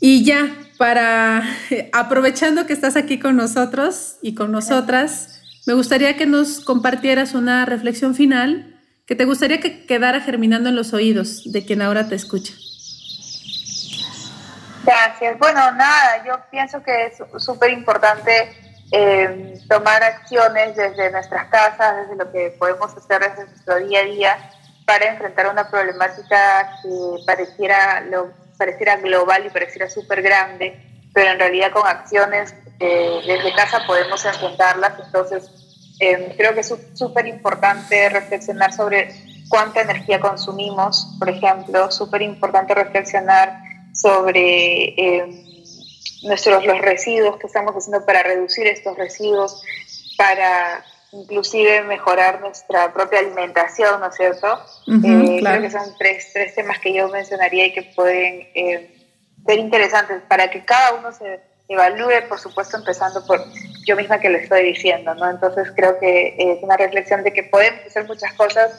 [0.00, 1.42] Y ya, para,
[1.92, 7.64] aprovechando que estás aquí con nosotros y con nosotras, me gustaría que nos compartieras una
[7.64, 12.14] reflexión final que te gustaría que quedara germinando en los oídos de quien ahora te
[12.14, 12.52] escucha.
[14.84, 15.38] Gracias.
[15.38, 18.54] Bueno, nada, yo pienso que es súper importante
[18.90, 24.04] eh, tomar acciones desde nuestras casas, desde lo que podemos hacer desde nuestro día a
[24.04, 24.50] día
[24.86, 30.80] para enfrentar una problemática que pareciera, lo, pareciera global y pareciera súper grande,
[31.12, 34.94] pero en realidad con acciones eh, desde casa podemos enfrentarlas.
[35.04, 35.50] Entonces,
[36.00, 39.14] eh, creo que es súper importante reflexionar sobre
[39.48, 43.60] cuánta energía consumimos, por ejemplo, súper importante reflexionar
[43.92, 45.44] sobre eh,
[46.22, 49.62] nuestros los residuos que estamos haciendo para reducir estos residuos,
[50.16, 54.58] para inclusive mejorar nuestra propia alimentación, ¿no es cierto?
[54.88, 58.90] Eh, creo que son tres, tres, temas que yo mencionaría y que pueden eh,
[59.46, 63.44] ser interesantes para que cada uno se evalúe, por supuesto, empezando por
[63.86, 65.28] yo misma que le estoy diciendo, ¿no?
[65.28, 68.72] Entonces creo que es una reflexión de que podemos hacer muchas cosas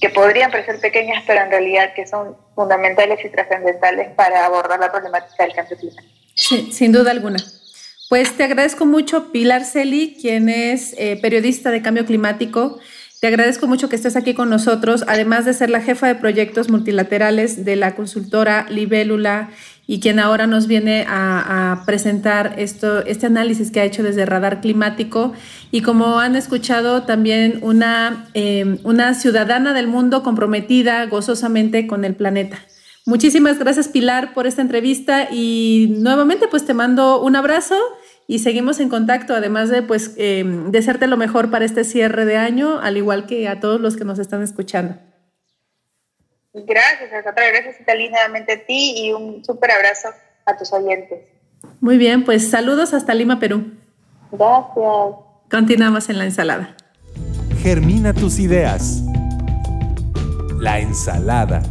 [0.00, 4.90] que podrían parecer pequeñas, pero en realidad que son fundamentales y trascendentales para abordar la
[4.90, 6.14] problemática del cambio climático.
[6.34, 7.38] Sí, sin duda alguna.
[8.08, 12.78] Pues te agradezco mucho, Pilar Celi, quien es eh, periodista de cambio climático.
[13.20, 16.70] Te agradezco mucho que estés aquí con nosotros, además de ser la jefa de proyectos
[16.70, 19.50] multilaterales de la consultora Libélula
[19.88, 24.60] y quien ahora nos viene a, presentar esto, este análisis que ha hecho desde Radar
[24.60, 25.32] Climático.
[25.72, 32.14] Y como han escuchado, también una, em, una ciudadana del mundo comprometida gozosamente con el
[32.14, 32.58] planeta.
[33.06, 37.76] Muchísimas gracias Pilar por esta entrevista y nuevamente pues te mando un abrazo
[38.26, 42.36] y seguimos en contacto, además de pues em, desearte lo mejor para este cierre de
[42.36, 44.96] año, al igual que a todos los que nos están escuchando.
[46.52, 50.08] Gracias, Alcatraz, gracias Italí, nuevamente a ti y un súper abrazo
[50.44, 51.20] a tus oyentes.
[51.80, 53.72] Muy bien, pues saludos hasta Lima, Perú.
[54.32, 55.14] Gracias.
[55.48, 56.76] Continuamos en la ensalada.
[57.62, 59.02] Germina tus ideas.
[60.58, 61.62] La ensalada.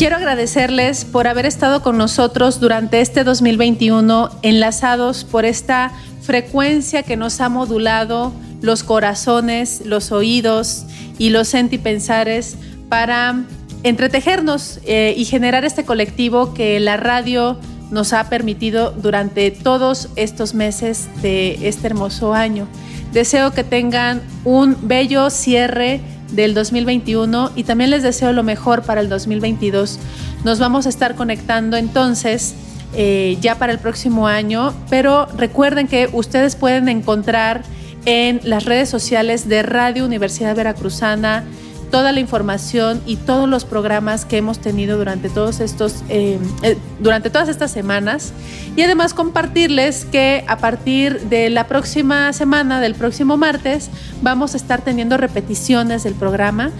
[0.00, 5.92] Quiero agradecerles por haber estado con nosotros durante este 2021, enlazados por esta
[6.22, 8.32] frecuencia que nos ha modulado
[8.62, 10.86] los corazones, los oídos
[11.18, 12.56] y los sentipensares
[12.88, 13.44] para
[13.82, 20.54] entretejernos eh, y generar este colectivo que la radio nos ha permitido durante todos estos
[20.54, 22.66] meses de este hermoso año.
[23.12, 26.00] Deseo que tengan un bello cierre
[26.32, 29.98] del 2021 y también les deseo lo mejor para el 2022.
[30.44, 32.54] Nos vamos a estar conectando entonces
[32.94, 37.62] eh, ya para el próximo año, pero recuerden que ustedes pueden encontrar
[38.04, 41.44] en las redes sociales de Radio Universidad Veracruzana,
[41.90, 46.78] toda la información y todos los programas que hemos tenido durante todos estos eh, eh,
[47.00, 48.32] durante todas estas semanas.
[48.76, 53.90] Y además compartirles que a partir de la próxima semana del próximo martes
[54.22, 56.70] vamos a estar teniendo repeticiones del programa.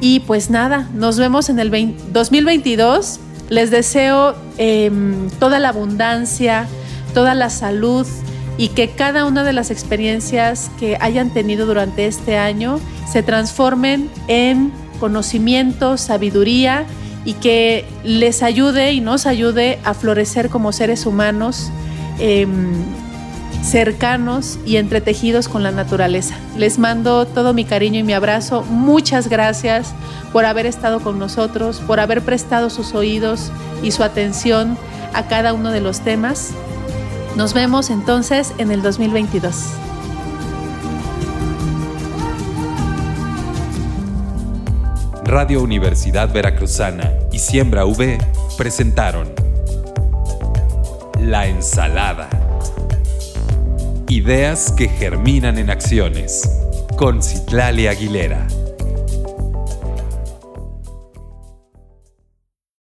[0.00, 1.70] Y pues nada nos vemos en el
[2.12, 6.68] 2022 les deseo em, toda la abundancia
[7.14, 8.06] toda la salud
[8.58, 12.80] y que cada una de las experiencias que hayan tenido durante este año
[13.10, 16.84] se transformen en conocimiento, sabiduría
[17.24, 21.70] y que les ayude y nos ayude a florecer como seres humanos
[22.18, 22.72] em,
[23.62, 26.36] cercanos y entretejidos con la naturaleza.
[26.56, 28.64] Les mando todo mi cariño y mi abrazo.
[28.64, 29.92] Muchas gracias
[30.32, 33.52] por haber estado con nosotros, por haber prestado sus oídos
[33.82, 34.76] y su atención
[35.12, 36.52] a cada uno de los temas.
[37.38, 39.54] Nos vemos entonces en el 2022.
[45.22, 48.18] Radio Universidad Veracruzana y Siembra V
[48.56, 49.28] presentaron
[51.20, 52.28] La Ensalada.
[54.08, 56.42] Ideas que germinan en acciones.
[56.96, 58.48] Con Citlali Aguilera.